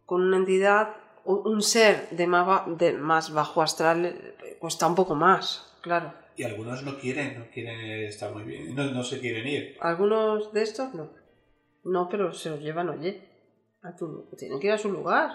con 0.06 0.22
una 0.22 0.36
entidad, 0.36 0.96
un, 1.24 1.62
ser 1.62 2.08
de 2.10 2.26
más, 2.26 2.62
de 2.78 2.92
más 2.92 3.32
bajo 3.32 3.62
astral, 3.62 4.04
eh, 4.04 4.56
cuesta 4.58 4.86
un 4.86 4.94
poco 4.94 5.14
más, 5.14 5.72
claro. 5.80 6.12
Y 6.36 6.44
algunos 6.44 6.82
no 6.82 6.98
quieren, 6.98 7.38
no 7.38 7.46
quieren 7.50 8.04
estar 8.04 8.32
muy 8.32 8.44
bien, 8.44 8.74
no, 8.74 8.84
no 8.90 9.02
se 9.02 9.20
quieren 9.20 9.46
ir. 9.46 9.76
Algunos 9.80 10.52
de 10.52 10.62
estos 10.62 10.94
no. 10.94 11.10
No, 11.84 12.08
pero 12.08 12.32
se 12.32 12.50
los 12.50 12.60
llevan, 12.60 12.88
oye. 12.88 13.28
A 13.82 13.94
tu, 13.96 14.28
tienen 14.38 14.60
que 14.60 14.68
ir 14.68 14.72
a 14.72 14.78
su 14.78 14.90
lugar. 14.90 15.30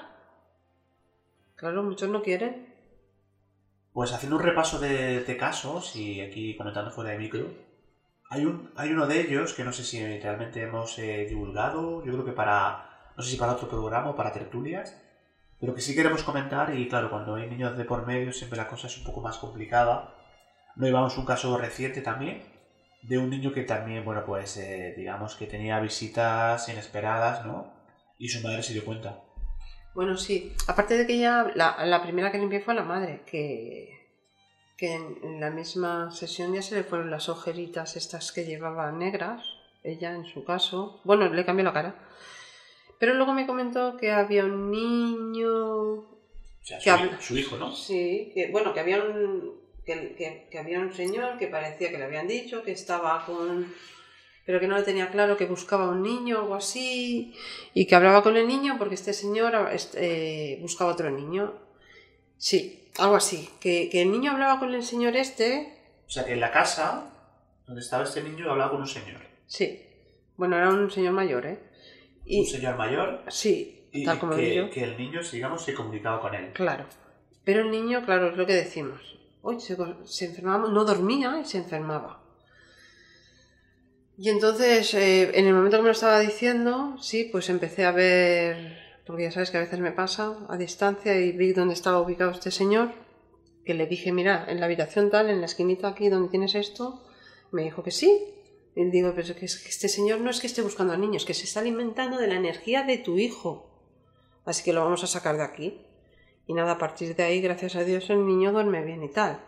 Claro, 1.55 1.83
muchos 1.83 2.09
no 2.09 2.21
quieren. 2.21 2.73
Pues 3.91 4.13
haciendo 4.13 4.37
un 4.37 4.43
repaso 4.43 4.79
de, 4.79 5.23
de 5.23 5.37
casos 5.37 5.95
y 5.95 6.21
aquí 6.21 6.55
comentando 6.55 6.91
fuera 6.91 7.11
de 7.11 7.17
micro, 7.17 7.47
hay, 8.29 8.45
un, 8.45 8.71
hay 8.75 8.91
uno 8.91 9.07
de 9.07 9.21
ellos 9.21 9.53
que 9.53 9.63
no 9.63 9.71
sé 9.73 9.83
si 9.83 9.99
realmente 10.19 10.61
hemos 10.61 10.99
eh, 10.99 11.25
divulgado, 11.27 12.03
yo 12.03 12.13
creo 12.13 12.25
que 12.25 12.31
para, 12.31 13.11
no 13.15 13.23
sé 13.23 13.31
si 13.31 13.37
para 13.37 13.53
otro 13.53 13.69
programa 13.69 14.11
o 14.11 14.15
para 14.15 14.31
tertulias, 14.33 14.95
Pero 15.59 15.73
que 15.73 15.81
sí 15.81 15.95
queremos 15.95 16.23
comentar, 16.23 16.75
y 16.75 16.87
claro, 16.87 17.09
cuando 17.09 17.35
hay 17.35 17.49
niños 17.49 17.75
de 17.77 17.85
por 17.85 18.05
medio 18.05 18.31
siempre 18.31 18.57
la 18.57 18.67
cosa 18.67 18.87
es 18.87 18.97
un 18.97 19.05
poco 19.05 19.21
más 19.21 19.37
complicada. 19.39 20.13
No 20.77 20.85
llevamos 20.85 21.17
un 21.17 21.25
caso 21.25 21.57
reciente 21.57 22.01
también 22.01 22.41
de 23.01 23.17
un 23.17 23.29
niño 23.29 23.53
que 23.53 23.63
también, 23.63 24.03
bueno, 24.03 24.23
pues 24.25 24.57
eh, 24.57 24.93
digamos 24.97 25.35
que 25.35 25.47
tenía 25.47 25.79
visitas 25.79 26.67
inesperadas, 26.69 27.45
¿no? 27.45 27.73
Y 28.17 28.29
su 28.29 28.41
madre 28.41 28.63
se 28.63 28.73
dio 28.73 28.83
cuenta. 28.83 29.21
Bueno, 29.93 30.17
sí. 30.17 30.53
Aparte 30.67 30.97
de 30.97 31.07
que 31.07 31.17
ya 31.17 31.51
la, 31.55 31.85
la 31.85 32.03
primera 32.03 32.31
que 32.31 32.37
limpié 32.37 32.59
fue 32.59 32.73
a 32.73 32.77
la 32.77 32.83
madre, 32.83 33.21
que, 33.25 34.09
que 34.75 34.95
en, 34.95 35.19
en 35.23 35.39
la 35.39 35.49
misma 35.49 36.11
sesión 36.11 36.53
ya 36.53 36.61
se 36.61 36.75
le 36.75 36.83
fueron 36.83 37.09
las 37.09 37.29
ojeritas 37.29 37.95
estas 37.95 38.31
que 38.31 38.45
llevaba 38.45 38.91
negras, 38.91 39.43
ella 39.83 40.13
en 40.13 40.25
su 40.25 40.43
caso. 40.43 40.99
Bueno, 41.03 41.29
le 41.29 41.45
cambió 41.45 41.63
la 41.63 41.73
cara. 41.73 41.95
Pero 42.99 43.13
luego 43.13 43.33
me 43.33 43.47
comentó 43.47 43.95
que 43.95 44.11
había 44.11 44.43
un 44.43 44.71
niño 44.71 45.53
O 45.99 46.07
sea, 46.61 47.19
su, 47.19 47.37
hijo, 47.37 47.57
¿no? 47.57 47.71
Sí, 47.71 48.31
que 48.33 48.49
bueno, 48.51 48.73
que 48.73 48.79
había 48.79 49.03
un 49.03 49.66
que, 49.87 50.13
que- 50.15 50.47
que 50.51 50.59
había 50.59 50.79
un 50.79 50.93
señor 50.93 51.37
que 51.39 51.47
parecía 51.47 51.89
que 51.89 51.97
le 51.97 52.03
habían 52.03 52.27
dicho 52.27 52.61
que 52.61 52.73
estaba 52.73 53.25
con 53.25 53.73
pero 54.45 54.59
que 54.61 54.67
no 54.67 54.77
le 54.77 54.83
tenía 54.83 55.09
claro 55.09 55.35
que 55.35 55.45
buscaba 55.45 55.89
un 55.89 56.01
niño 56.03 56.37
o 56.37 56.41
algo 56.43 56.55
así 56.55 57.33
y 57.73 57.85
que 57.87 57.95
hablaba 57.95 58.21
con 58.23 58.37
el 58.37 58.47
niño 58.47 58.75
porque 58.77 58.95
este 58.95 59.13
señor 59.13 59.51
este, 59.73 60.53
eh, 60.53 60.57
buscaba 60.61 60.91
otro 60.93 61.09
niño. 61.09 61.53
Sí, 62.37 62.89
algo 62.99 63.15
así, 63.15 63.49
que, 63.59 63.89
que 63.89 64.03
el 64.03 64.11
niño 64.11 64.31
hablaba 64.31 64.59
con 64.59 64.73
el 64.73 64.83
señor 64.83 65.15
este, 65.17 65.73
O 66.07 66.09
sea, 66.09 66.23
que 66.23 66.33
en 66.33 66.39
la 66.39 66.51
casa 66.51 67.13
donde 67.65 67.81
estaba 67.81 68.03
este 68.05 68.21
niño 68.23 68.49
hablaba 68.51 68.71
con 68.71 68.81
un 68.81 68.87
señor. 68.87 69.21
sí. 69.47 69.83
Bueno, 70.37 70.55
era 70.55 70.69
un 70.69 70.91
señor 70.91 71.13
mayor, 71.13 71.47
¿eh? 71.47 71.57
Y 72.23 72.39
Un 72.41 72.45
señor 72.45 72.77
mayor 72.77 73.23
sí, 73.29 73.87
y 73.91 74.05
tal 74.05 74.19
como 74.19 74.35
que, 74.35 74.41
digo 74.43 74.69
que 74.69 74.83
el 74.83 74.95
niño, 74.95 75.19
digamos, 75.31 75.63
se 75.65 75.73
comunicaba 75.73 76.21
con 76.21 76.35
él. 76.35 76.51
Claro. 76.53 76.85
Pero 77.43 77.61
el 77.61 77.71
niño, 77.71 78.05
claro, 78.05 78.29
es 78.29 78.37
lo 78.37 78.45
que 78.45 78.53
decimos. 78.53 79.16
Hoy 79.49 79.61
se, 79.61 80.25
enfermaba, 80.25 80.67
no 80.67 80.83
dormía 80.83 81.39
y 81.39 81.45
se 81.45 81.59
enfermaba. 81.59 82.21
Y 84.17 84.27
entonces, 84.27 84.93
eh, 84.93 85.31
en 85.39 85.47
el 85.47 85.53
momento 85.53 85.77
que 85.77 85.83
me 85.83 85.87
lo 85.87 85.93
estaba 85.93 86.19
diciendo, 86.19 86.97
sí, 86.99 87.29
pues 87.31 87.49
empecé 87.49 87.85
a 87.85 87.93
ver, 87.93 88.77
porque 89.05 89.23
ya 89.23 89.31
sabes 89.31 89.49
que 89.49 89.55
a 89.55 89.61
veces 89.61 89.79
me 89.79 89.93
pasa, 89.93 90.35
a 90.49 90.57
distancia 90.57 91.17
y 91.17 91.31
vi 91.31 91.53
dónde 91.53 91.75
estaba 91.75 92.01
ubicado 92.01 92.31
este 92.31 92.51
señor, 92.51 92.91
que 93.63 93.73
le 93.73 93.87
dije, 93.87 94.11
mira, 94.11 94.45
en 94.49 94.59
la 94.59 94.65
habitación 94.65 95.09
tal, 95.09 95.29
en 95.29 95.39
la 95.39 95.45
esquinita 95.45 95.87
aquí 95.87 96.09
donde 96.09 96.27
tienes 96.27 96.53
esto, 96.53 97.05
me 97.51 97.63
dijo 97.63 97.83
que 97.83 97.91
sí. 97.91 98.21
Y 98.75 98.83
digo, 98.91 99.13
pero 99.15 99.33
que 99.33 99.45
este 99.45 99.87
señor 99.87 100.19
no 100.19 100.29
es 100.29 100.41
que 100.41 100.47
esté 100.47 100.61
buscando 100.61 100.91
a 100.91 100.97
niños, 100.97 101.23
que 101.23 101.33
se 101.33 101.45
está 101.45 101.61
alimentando 101.61 102.17
de 102.17 102.27
la 102.27 102.35
energía 102.35 102.83
de 102.83 102.97
tu 102.97 103.17
hijo. 103.17 103.71
Así 104.43 104.65
que 104.65 104.73
lo 104.73 104.83
vamos 104.83 105.05
a 105.05 105.07
sacar 105.07 105.37
de 105.37 105.43
aquí. 105.43 105.87
Y 106.47 106.53
nada, 106.53 106.73
a 106.73 106.77
partir 106.77 107.15
de 107.15 107.23
ahí, 107.23 107.41
gracias 107.41 107.75
a 107.75 107.83
Dios, 107.83 108.09
el 108.09 108.25
niño 108.25 108.51
duerme 108.51 108.83
bien 108.83 109.03
y 109.03 109.09
tal. 109.09 109.39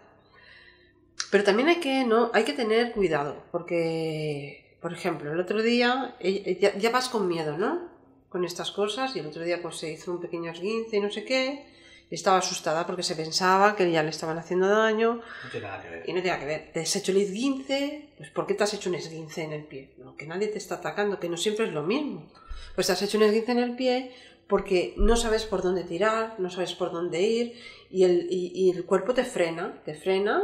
Pero 1.31 1.43
también 1.43 1.69
hay 1.69 1.77
que, 1.79 2.03
no, 2.05 2.31
hay 2.33 2.43
que 2.43 2.53
tener 2.53 2.91
cuidado, 2.91 3.43
porque, 3.51 4.75
por 4.81 4.93
ejemplo, 4.93 5.31
el 5.31 5.39
otro 5.39 5.61
día 5.61 6.15
eh, 6.19 6.57
ya, 6.59 6.75
ya 6.77 6.89
vas 6.89 7.09
con 7.09 7.27
miedo, 7.27 7.57
¿no? 7.57 7.87
Con 8.29 8.45
estas 8.45 8.71
cosas, 8.71 9.15
y 9.15 9.19
el 9.19 9.27
otro 9.27 9.43
día 9.43 9.61
pues 9.61 9.77
se 9.77 9.91
hizo 9.91 10.11
un 10.11 10.19
pequeño 10.19 10.51
esguince 10.51 10.97
y 10.97 10.99
no 11.01 11.11
sé 11.11 11.23
qué, 11.25 11.65
y 12.09 12.15
estaba 12.15 12.37
asustada 12.39 12.85
porque 12.87 13.03
se 13.03 13.15
pensaba 13.15 13.75
que 13.75 13.89
ya 13.91 14.01
le 14.01 14.09
estaban 14.09 14.37
haciendo 14.39 14.67
daño, 14.67 15.21
No 15.43 15.49
tiene 15.51 15.67
nada 15.67 15.81
que 15.83 15.89
ver. 15.89 16.03
y 16.09 16.13
no 16.13 16.21
tenía 16.21 16.39
que 16.39 16.45
ver. 16.45 16.71
Te 16.73 16.79
has 16.81 16.95
hecho 16.95 17.11
el 17.11 17.17
esguince, 17.19 18.09
pues 18.17 18.29
¿por 18.31 18.47
qué 18.47 18.55
te 18.55 18.63
has 18.63 18.73
hecho 18.73 18.89
un 18.89 18.95
esguince 18.95 19.43
en 19.43 19.53
el 19.53 19.63
pie? 19.63 19.91
No, 19.99 20.15
que 20.15 20.25
nadie 20.25 20.47
te 20.47 20.57
está 20.57 20.75
atacando, 20.75 21.19
que 21.19 21.29
no 21.29 21.37
siempre 21.37 21.65
es 21.67 21.73
lo 21.73 21.83
mismo. 21.83 22.25
Pues 22.73 22.87
te 22.87 22.93
has 22.93 23.01
hecho 23.03 23.17
un 23.17 23.23
esguince 23.25 23.51
en 23.51 23.59
el 23.59 23.75
pie 23.75 24.11
porque 24.49 24.95
no 24.97 25.15
sabes 25.15 25.45
por 25.45 25.61
dónde 25.61 25.83
tirar, 25.83 26.39
no 26.39 26.49
sabes 26.49 26.73
por 26.73 26.91
dónde 26.91 27.21
ir, 27.21 27.53
y 27.91 28.03
el, 28.03 28.27
y, 28.31 28.71
el 28.71 28.83
cuerpo 28.83 29.13
te 29.13 29.23
frena, 29.23 29.81
te 29.85 29.93
frena 29.93 30.43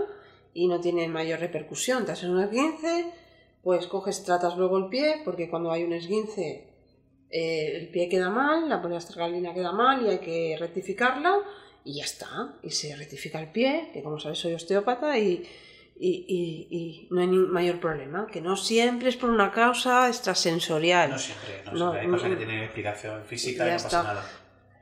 y 0.54 0.68
no 0.68 0.80
tiene 0.80 1.08
mayor 1.08 1.40
repercusión. 1.40 2.06
Te 2.06 2.12
haces 2.12 2.30
un 2.30 2.40
esguince, 2.40 3.12
pues 3.64 3.88
coges, 3.88 4.24
tratas 4.24 4.56
luego 4.58 4.78
el 4.78 4.90
pie, 4.90 5.22
porque 5.26 5.50
cuando 5.50 5.72
hay 5.72 5.84
un 5.84 5.94
esguince 5.94 6.68
eh, 7.32 7.78
el 7.78 7.90
pie 7.90 8.08
queda 8.08 8.30
mal, 8.30 8.70
la 8.70 8.80
poliastergalina 8.80 9.56
queda 9.56 9.72
mal 9.72 10.06
y 10.06 10.10
hay 10.10 10.20
que 10.20 10.56
rectificarla 10.60 11.40
y 11.84 11.96
ya 11.96 12.04
está. 12.04 12.60
Y 12.62 12.70
se 12.70 12.96
rectifica 12.96 13.42
el 13.42 13.52
pie, 13.52 13.90
que 13.92 14.04
como 14.04 14.20
sabes 14.20 14.38
soy 14.38 14.54
osteópata 14.54 15.18
y, 15.18 15.44
y, 15.98 16.26
y- 16.28 16.68
y 16.78 17.08
no 17.12 17.22
hay 17.22 17.28
ni 17.28 17.38
mayor 17.38 17.80
problema. 17.80 18.28
Que 18.28 18.42
no 18.42 18.56
siempre 18.58 19.10
es 19.10 19.16
por 19.18 19.30
una 19.30 19.52
causa 19.52 20.08
extrasensorial. 20.10 21.12
No 21.12 21.18
siempre, 21.20 21.64
no, 21.66 21.72
No, 21.72 21.78
siempre. 21.78 22.00
Hay 22.02 22.08
cosas 22.10 22.30
que 22.30 22.36
tienen 22.36 22.64
explicación 22.64 23.24
física 23.26 23.68
y 23.68 23.72
no 23.72 23.84
pasa 23.84 24.04
nada. 24.04 24.26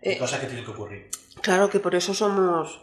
Hay 0.04 0.12
Eh, 0.14 0.18
cosas 0.18 0.40
que 0.40 0.48
tienen 0.48 0.66
que 0.66 0.72
ocurrir. 0.72 1.10
Claro 1.42 1.70
que 1.70 1.80
por 1.80 1.96
eso 1.96 2.14
somos... 2.14 2.82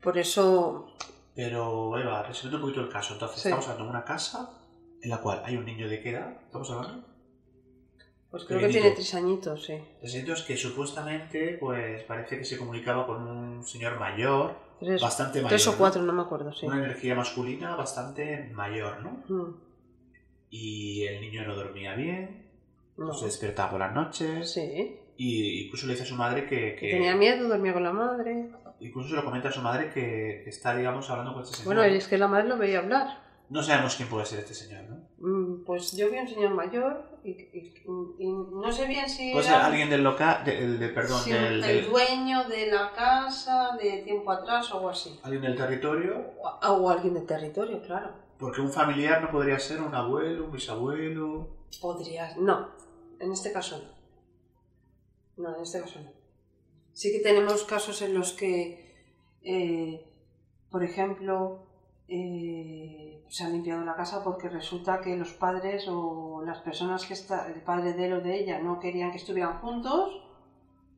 Por 0.00 0.18
eso... 0.18 0.94
Pero, 1.34 1.96
Eva, 1.98 2.22
resumiendo 2.24 2.56
un 2.58 2.62
poquito 2.62 2.80
el 2.80 2.92
caso, 2.92 3.14
entonces 3.14 3.40
Sí. 3.40 3.48
estamos 3.48 3.66
hablando 3.68 3.84
de 3.84 3.90
una 3.98 4.04
casa 4.04 4.50
en 5.00 5.10
la 5.10 5.18
cual 5.18 5.42
hay 5.44 5.56
un 5.56 5.64
niño 5.64 5.88
de 5.88 6.02
qué 6.02 6.10
edad, 6.10 6.36
¿estamos 6.44 6.68
hablando? 6.70 7.06
Pues 8.30 8.44
creo 8.44 8.60
que 8.60 8.68
tiene 8.68 8.90
tres 8.90 9.14
añitos, 9.14 9.64
sí. 9.64 9.74
Tres 10.00 10.14
años 10.16 10.42
que 10.42 10.56
supuestamente, 10.56 11.56
pues 11.58 12.02
parece 12.02 12.38
que 12.38 12.44
se 12.44 12.58
comunicaba 12.58 13.06
con 13.06 13.22
un 13.26 13.64
señor 13.64 13.98
mayor, 13.98 14.54
Tres, 14.78 15.00
bastante 15.00 15.38
mayor. 15.38 15.48
tres 15.50 15.66
o 15.68 15.78
cuatro, 15.78 16.02
no 16.02 16.12
me 16.12 16.22
acuerdo, 16.22 16.52
sí. 16.52 16.66
Una 16.66 16.76
energía 16.84 17.14
masculina 17.14 17.74
bastante 17.74 18.50
mayor, 18.52 19.00
¿no? 19.02 19.22
Mm, 19.34 19.54
Y 20.50 21.04
el 21.06 21.20
niño 21.22 21.46
no 21.46 21.54
dormía 21.54 21.94
bien, 21.94 22.46
no. 22.98 23.12
se 23.14 23.26
despertaba 23.26 23.70
por 23.70 23.80
las 23.80 23.94
noches, 23.94 24.50
Sí. 24.52 24.96
y 25.16 25.64
incluso 25.64 25.86
le 25.86 25.92
dice 25.94 26.04
a 26.04 26.06
su 26.06 26.14
madre 26.14 26.44
que... 26.46 26.74
que- 26.74 26.86
Que 26.86 26.90
tenía 26.92 27.16
miedo, 27.16 27.48
dormía 27.48 27.72
con 27.72 27.82
la 27.82 27.92
madre. 27.92 28.50
Incluso 28.80 29.08
se 29.10 29.14
lo 29.16 29.24
comenta 29.24 29.48
a 29.48 29.52
su 29.52 29.60
madre 29.62 29.90
que, 29.92 30.42
que 30.44 30.50
está, 30.50 30.76
digamos, 30.76 31.08
hablando 31.10 31.32
con 31.34 31.42
este 31.42 31.56
señor. 31.56 31.74
Bueno, 31.74 31.82
es 31.82 32.06
que 32.06 32.16
la 32.18 32.28
madre 32.28 32.46
lo 32.48 32.56
veía 32.58 32.78
hablar. 32.78 33.27
No 33.50 33.62
sabemos 33.62 33.96
quién 33.96 34.08
puede 34.08 34.26
ser 34.26 34.40
este 34.40 34.54
señor, 34.54 34.84
¿no? 34.84 35.08
Mm, 35.18 35.64
Pues 35.64 35.96
yo 35.96 36.10
vi 36.10 36.18
un 36.18 36.28
señor 36.28 36.52
mayor 36.54 37.18
y, 37.24 37.30
y- 37.30 37.74
y 38.18 38.26
no 38.30 38.70
sé 38.70 38.86
bien 38.86 39.08
si 39.08 39.32
Puede 39.32 39.46
ser 39.46 39.54
alguien 39.54 39.88
del 39.90 40.04
local, 40.04 40.44
del, 40.44 40.78
del- 40.78 40.92
perdón, 40.94 41.24
del, 41.24 41.54
el 41.54 41.60
del- 41.62 41.90
dueño 41.90 42.44
de 42.48 42.66
la 42.70 42.92
casa 42.92 43.76
de 43.80 44.02
tiempo 44.02 44.30
atrás 44.32 44.70
o 44.72 44.76
algo 44.76 44.90
así. 44.90 45.18
alguien 45.22 45.42
del 45.42 45.56
territorio, 45.56 46.32
O, 46.42 46.66
o 46.68 46.90
alguien 46.90 47.14
del 47.14 47.26
territorio, 47.26 47.80
claro. 47.82 48.12
porque 48.38 48.60
un 48.60 48.70
familiar 48.70 49.22
no 49.22 49.30
podría 49.30 49.58
ser 49.58 49.80
un 49.82 49.94
abuelo, 49.94 50.44
un 50.44 50.52
bisabuelo... 50.52 51.56
Podrías. 51.80 52.36
No, 52.36 52.68
en 53.18 53.32
este 53.32 53.50
caso 53.52 53.78
no. 55.36 55.42
No, 55.42 55.56
en 55.56 55.62
este 55.62 55.80
caso 55.80 56.00
no. 56.00 56.12
Sí 56.92 57.12
que 57.12 57.20
tenemos 57.20 57.64
casos 57.64 58.02
en 58.02 58.12
los 58.14 58.32
que, 58.32 58.94
eh, 59.42 60.04
por 60.70 60.82
ejemplo, 60.84 61.67
eh, 62.08 63.22
se 63.28 63.44
ha 63.44 63.48
limpiado 63.50 63.84
la 63.84 63.94
casa 63.94 64.24
porque 64.24 64.48
resulta 64.48 65.00
que 65.00 65.16
los 65.16 65.32
padres 65.34 65.86
o 65.88 66.42
las 66.44 66.60
personas 66.60 67.04
que 67.04 67.12
está, 67.12 67.48
el 67.52 67.62
padre 67.62 67.92
de 67.92 68.06
él 68.06 68.12
o 68.14 68.20
de 68.20 68.40
ella 68.40 68.58
no 68.60 68.80
querían 68.80 69.10
que 69.10 69.18
estuvieran 69.18 69.60
juntos 69.60 70.22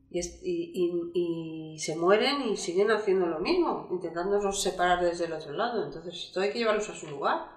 y, 0.09 1.75
se 1.77 1.95
mueren 1.95 2.41
y 2.41 2.57
siguen 2.57 2.91
haciendo 2.91 3.27
lo 3.27 3.39
mismo, 3.39 3.87
intentándolos 3.91 4.61
separar 4.61 5.03
desde 5.03 5.25
el 5.25 5.33
otro 5.33 5.53
lado. 5.53 5.85
Entonces, 5.85 6.15
esto 6.15 6.41
hay 6.41 6.51
que 6.51 6.59
llevarlos 6.59 6.89
a 6.89 6.95
su 6.95 7.07
lugar. 7.07 7.49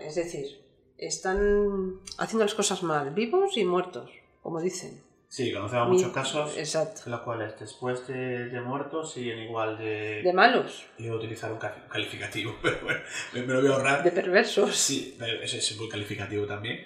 Es 0.00 0.14
decir, 0.14 0.64
están 0.96 2.00
haciendo 2.18 2.44
las 2.44 2.54
cosas 2.54 2.82
mal, 2.82 3.12
vivos 3.12 3.56
y 3.56 3.64
muertos, 3.64 4.10
como 4.42 4.60
dicen. 4.60 5.02
Sí, 5.30 5.52
conocemos 5.52 5.88
muchos 5.88 6.10
casos 6.12 6.56
Exacto. 6.56 7.02
en 7.04 7.12
los 7.12 7.20
cuales 7.20 7.58
después 7.60 8.06
de, 8.06 8.48
de 8.48 8.60
muertos 8.62 9.12
siguen 9.12 9.38
igual 9.40 9.76
de... 9.76 10.22
De 10.22 10.32
malos, 10.32 10.86
a 10.98 11.12
utilizar 11.12 11.52
un 11.52 11.58
ca- 11.58 11.86
calificativo, 11.88 12.56
pero 12.62 12.78
bueno, 12.82 13.00
me, 13.34 13.42
me 13.42 13.52
lo 13.54 13.60
voy 13.60 13.70
a 13.70 13.74
ahorrar. 13.74 14.02
de 14.04 14.10
perversos. 14.10 14.74
Sí, 14.74 15.18
ese 15.42 15.58
es 15.58 15.76
muy 15.78 15.88
calificativo 15.88 16.46
también. 16.46 16.78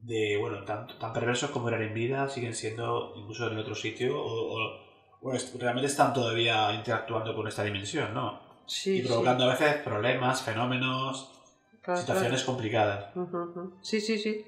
De, 0.00 0.36
bueno, 0.38 0.64
tan, 0.64 0.86
tan 0.98 1.12
perversos 1.12 1.50
como 1.50 1.68
eran 1.68 1.82
en 1.82 1.92
vida, 1.92 2.28
siguen 2.28 2.54
siendo 2.54 3.12
incluso 3.16 3.50
en 3.50 3.58
otro 3.58 3.74
sitio, 3.74 4.18
o, 4.18 4.54
o- 4.58 4.86
bueno, 5.20 5.38
realmente 5.58 5.86
están 5.88 6.14
todavía 6.14 6.72
interactuando 6.72 7.34
con 7.34 7.46
esta 7.48 7.62
dimensión, 7.64 8.14
¿no? 8.14 8.40
Sí, 8.66 8.98
y 8.98 9.02
provocando 9.06 9.44
a 9.44 9.48
veces 9.54 9.76
problemas, 9.82 10.42
fenómenos, 10.42 11.30
sí. 11.70 11.78
Claro, 11.82 12.00
situaciones 12.00 12.42
complicadas. 12.42 13.12
claro. 13.12 13.28
Ujú, 13.28 13.60
ujú. 13.60 13.76
Sí, 13.82 14.00
sí, 14.00 14.18
sí. 14.18 14.44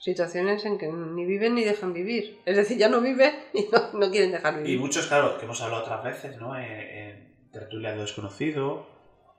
Situaciones 0.00 0.64
en 0.64 0.78
que 0.78 0.88
ni 0.88 1.26
viven 1.26 1.54
ni 1.54 1.62
dejan 1.62 1.92
vivir. 1.92 2.40
Es 2.46 2.56
decir, 2.56 2.78
ya 2.78 2.88
no 2.88 3.00
viven 3.02 3.34
y 3.52 3.68
no, 3.70 3.92
no 3.98 4.10
quieren 4.10 4.32
dejar 4.32 4.54
Y 4.54 4.62
vivir. 4.62 4.80
muchos, 4.80 5.06
claro, 5.06 5.36
que 5.38 5.44
hemos 5.44 5.60
hablado 5.60 5.82
otras 5.82 6.02
veces, 6.02 6.40
¿no? 6.40 6.56
En, 6.56 6.64
en 6.64 7.50
Tertulia 7.52 7.92
de 7.92 8.00
Desconocido, 8.00 8.86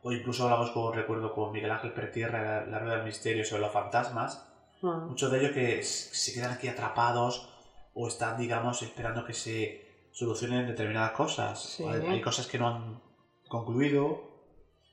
o 0.03 0.11
incluso 0.11 0.43
hablamos, 0.43 0.69
con, 0.71 0.93
recuerdo, 0.93 1.33
con 1.33 1.51
Miguel 1.51 1.71
Ángel 1.71 1.93
Pertierra, 1.93 2.43
la, 2.43 2.65
la 2.67 2.79
Rueda 2.79 2.97
del 2.97 3.05
Misterio 3.05 3.43
sobre 3.43 3.63
los 3.63 3.71
fantasmas. 3.73 4.47
Mm. 4.81 5.07
Muchos 5.09 5.31
de 5.31 5.39
ellos 5.39 5.51
que 5.51 5.81
se 5.83 6.33
quedan 6.33 6.51
aquí 6.51 6.67
atrapados 6.67 7.49
o 7.93 8.07
están, 8.07 8.37
digamos, 8.37 8.83
esperando 8.83 9.25
que 9.25 9.33
se 9.33 10.07
solucionen 10.11 10.67
determinadas 10.67 11.11
cosas. 11.13 11.59
Sí. 11.59 11.83
Hay, 11.83 12.01
hay 12.05 12.21
cosas 12.21 12.45
que 12.45 12.59
no 12.59 12.67
han 12.67 13.01
concluido, 13.47 14.29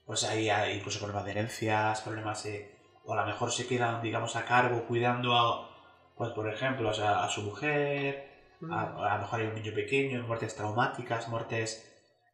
pues 0.06 0.24
hay, 0.24 0.48
hay 0.48 0.78
incluso 0.78 0.98
problemas 0.98 1.26
de 1.26 1.30
herencias, 1.32 2.00
problemas 2.00 2.42
de... 2.44 2.77
O 3.08 3.14
a 3.14 3.20
lo 3.22 3.26
mejor 3.26 3.50
se 3.50 3.66
quedan, 3.66 4.02
digamos, 4.02 4.36
a 4.36 4.44
cargo 4.44 4.84
cuidando 4.86 5.32
a, 5.34 5.70
pues 6.14 6.30
por 6.32 6.46
ejemplo, 6.46 6.90
o 6.90 6.92
sea, 6.92 7.24
a 7.24 7.28
su 7.30 7.40
mujer, 7.40 8.28
A, 8.70 9.12
a 9.12 9.14
lo 9.14 9.22
mejor 9.22 9.40
hay 9.40 9.46
un 9.46 9.54
niño 9.54 9.72
pequeño, 9.72 10.26
muertes 10.26 10.54
traumáticas, 10.54 11.28
muertes, 11.28 11.68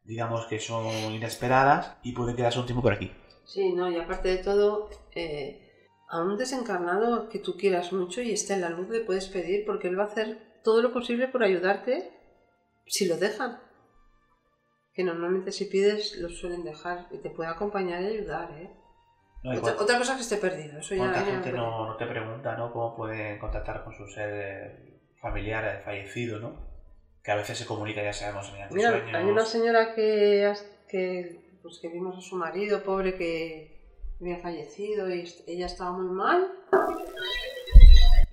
digamos, 0.03 0.47
que 0.47 0.59
son 0.59 0.87
inesperadas 1.13 1.95
y 2.03 2.11
puede 2.11 2.35
quedarse 2.35 2.59
un 2.59 2.65
tiempo 2.65 2.81
por 2.81 2.91
aquí. 2.91 3.09
Sí, 3.45 3.71
no, 3.71 3.89
y 3.89 3.95
aparte 3.97 4.27
de 4.27 4.37
todo, 4.43 4.89
eh, 5.13 5.61
a 6.09 6.21
un 6.21 6.35
desencarnado 6.35 7.29
que 7.29 7.39
tú 7.39 7.55
quieras 7.55 7.93
mucho 7.93 8.21
y 8.21 8.31
esté 8.31 8.55
en 8.55 8.61
la 8.61 8.69
luz 8.69 8.89
le 8.89 8.99
puedes 8.99 9.29
pedir 9.29 9.65
porque 9.65 9.87
él 9.87 9.97
va 9.97 10.03
a 10.03 10.07
hacer 10.07 10.59
todo 10.61 10.81
lo 10.81 10.91
posible 10.91 11.29
por 11.29 11.41
ayudarte 11.41 12.11
si 12.85 13.07
lo 13.07 13.15
dejan. 13.15 13.61
Que 14.93 15.03
normalmente 15.05 15.51
si 15.53 15.65
pides 15.65 16.17
lo 16.17 16.29
suelen 16.29 16.63
dejar 16.65 17.07
y 17.11 17.19
te 17.19 17.29
puede 17.29 17.49
acompañar 17.49 18.01
y 18.01 18.07
ayudar, 18.07 18.51
¿eh? 18.51 18.69
No, 19.45 19.59
otra, 19.59 19.97
cosa 19.97 20.11
es 20.13 20.17
que 20.17 20.21
esté 20.23 20.37
perdido, 20.37 20.79
eso 20.79 20.95
ya... 20.95 21.01
¿Cuánta 21.01 21.19
ya- 21.19 21.25
gente 21.25 21.51
no, 21.51 21.85
no 21.85 21.95
te 21.97 22.05
pregunta, 22.07 22.55
¿no? 22.55 22.71
Cómo 22.71 22.95
puede 22.95 23.37
contactar 23.37 23.83
con 23.83 23.93
su 23.93 24.07
ser 24.07 24.29
eh, 24.33 24.99
familiar 25.21 25.63
eh, 25.65 25.79
fallecido, 25.83 26.39
¿no? 26.39 26.65
Que 27.23 27.31
a 27.31 27.35
veces 27.35 27.57
se 27.57 27.65
comunica, 27.65 28.01
ya 28.03 28.13
sabemos, 28.13 28.51
mediante 28.51 28.75
Mira, 28.75 28.89
sueños. 28.91 29.15
hay 29.15 29.25
una 29.25 29.45
señora 29.45 29.93
que, 29.93 30.45
has- 30.45 30.65
que, 30.87 31.57
pues 31.61 31.79
que 31.79 31.89
vimos 31.89 32.17
a 32.17 32.21
su 32.21 32.35
marido, 32.35 32.81
pobre, 32.83 33.15
que 33.15 33.71
había 34.19 34.37
fallecido 34.37 35.09
y 35.13 35.25
ella 35.47 35.65
estaba 35.67 35.91
muy 35.91 36.09
mal. 36.15 36.51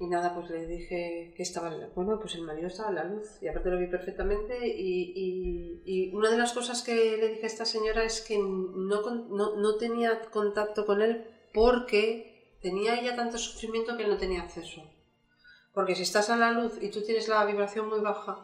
Y 0.02 0.08
nada, 0.08 0.34
pues 0.34 0.50
le 0.50 0.66
dije 0.66 1.32
que 1.36 1.42
estaba, 1.44 1.68
bueno, 1.94 2.18
pues 2.20 2.34
el 2.34 2.42
marido 2.42 2.66
estaba 2.66 2.88
en 2.88 2.94
la 2.96 3.04
luz 3.04 3.28
y 3.40 3.46
aparte 3.46 3.70
lo 3.70 3.78
vi 3.78 3.86
perfectamente 3.86 4.52
y, 4.66 5.80
y- 5.84 6.10
una 6.12 6.28
de 6.30 6.38
las 6.38 6.52
cosas 6.52 6.82
que 6.82 7.16
le 7.20 7.28
dije 7.28 7.44
a 7.44 7.52
esta 7.54 7.64
señora 7.64 8.02
es 8.04 8.20
que 8.20 8.36
no, 8.36 9.00
no, 9.38 9.56
no 9.56 9.74
tenía 9.76 10.20
contacto 10.38 10.84
con 10.86 11.02
él 11.02 11.24
porque 11.54 12.56
tenía 12.60 12.98
ella 13.00 13.14
tanto 13.14 13.38
sufrimiento 13.38 13.96
que 13.96 14.02
él 14.04 14.10
no 14.10 14.16
tenía 14.18 14.42
acceso. 14.42 14.80
Porque 15.72 15.94
si 15.94 16.02
estás 16.02 16.30
a 16.30 16.36
la 16.36 16.50
luz 16.50 16.72
y 16.82 16.88
tú 16.90 17.02
tienes 17.02 17.28
la 17.28 17.44
vibración 17.44 17.88
muy 17.88 18.00
baja, 18.00 18.34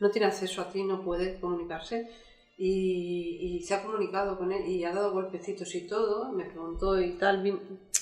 no 0.00 0.10
tiene 0.10 0.26
acceso 0.28 0.62
a 0.62 0.70
ti, 0.72 0.82
no 0.82 1.04
puede 1.04 1.38
comunicarse. 1.40 2.08
Y, 2.56 3.62
se 3.66 3.74
ha 3.74 3.82
comunicado 3.82 4.38
con 4.38 4.50
él 4.52 4.66
y 4.66 4.84
ha 4.84 4.92
dado 4.92 5.12
golpecitos 5.12 5.74
y 5.74 5.86
todo. 5.86 6.32
Me 6.32 6.44
preguntó 6.46 7.00
y 7.00 7.12
tal, 7.18 7.42
vin- 7.42 7.60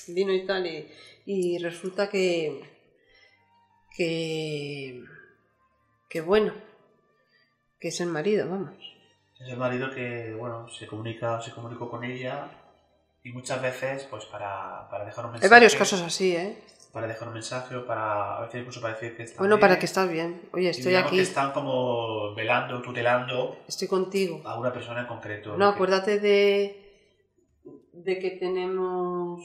vino 0.09 0.33
y 0.33 0.45
tal. 0.47 0.65
Y 1.27 1.59
resulta 1.59 2.09
que, 2.09 2.80
que. 4.05 5.05
que 6.09 6.21
bueno, 6.23 6.53
que 7.79 7.89
es 7.89 8.01
el 8.01 8.09
marido, 8.09 8.49
vamos. 8.49 8.75
Es 9.39 9.49
el 9.49 9.57
marido 9.59 9.91
que, 9.91 10.35
bueno, 10.39 10.69
se 10.69 10.87
comunica, 10.87 11.41
se 11.43 11.51
comunicó 11.53 11.91
con 11.91 12.03
ella 12.05 12.51
y 13.23 13.33
muchas 13.33 13.61
veces, 13.61 14.05
pues 14.11 14.25
para, 14.27 14.89
para 14.91 15.05
dejar 15.05 15.25
un 15.27 15.31
Hay 15.31 15.33
mensaje. 15.35 15.51
varios 15.51 15.75
casos 15.75 16.01
así, 16.03 16.35
¿eh? 16.37 16.57
Para 16.93 17.07
dejar 17.07 17.29
un 17.29 17.35
mensaje 17.35 17.77
o 17.77 17.87
para, 17.87 18.39
a 18.39 18.41
veces 18.43 18.61
incluso 18.63 18.81
para 18.81 18.95
decir 18.95 19.17
que 19.17 19.23
está 19.25 19.39
Bueno, 19.39 19.57
bien. 19.57 19.61
para 19.61 19.79
que 19.79 19.87
estás 19.87 20.11
bien. 20.11 20.43
Oye, 20.53 20.65
Y 20.65 20.69
estoy 20.71 20.87
digamos 20.87 21.09
aquí, 21.09 21.17
que 21.17 21.23
están 21.23 21.53
como 21.53 22.35
velando, 22.35 22.83
tutelando 22.83 23.59
estoy 23.69 23.87
contigo. 23.87 24.41
a 24.45 24.59
una 24.59 24.73
persona 24.73 25.01
en 25.03 25.07
concreto. 25.07 25.57
No, 25.57 25.71
que- 25.71 25.75
acuérdate 25.75 26.19
de, 26.19 27.13
de 27.93 28.19
que 28.19 28.31
tenemos 28.33 29.43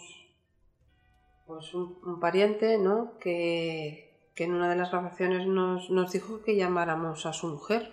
pues 1.45 1.73
un, 1.75 1.99
un 2.03 2.19
pariente, 2.19 2.77
¿no? 2.79 3.17
Que, 3.19 4.14
que 4.35 4.43
en 4.43 4.53
una 4.53 4.69
de 4.69 4.75
las 4.75 4.91
grabaciones 4.91 5.47
nos, 5.47 5.89
nos 5.89 6.11
dijo 6.11 6.41
que 6.43 6.55
llamáramos 6.55 7.25
a 7.25 7.33
su 7.33 7.47
mujer. 7.47 7.91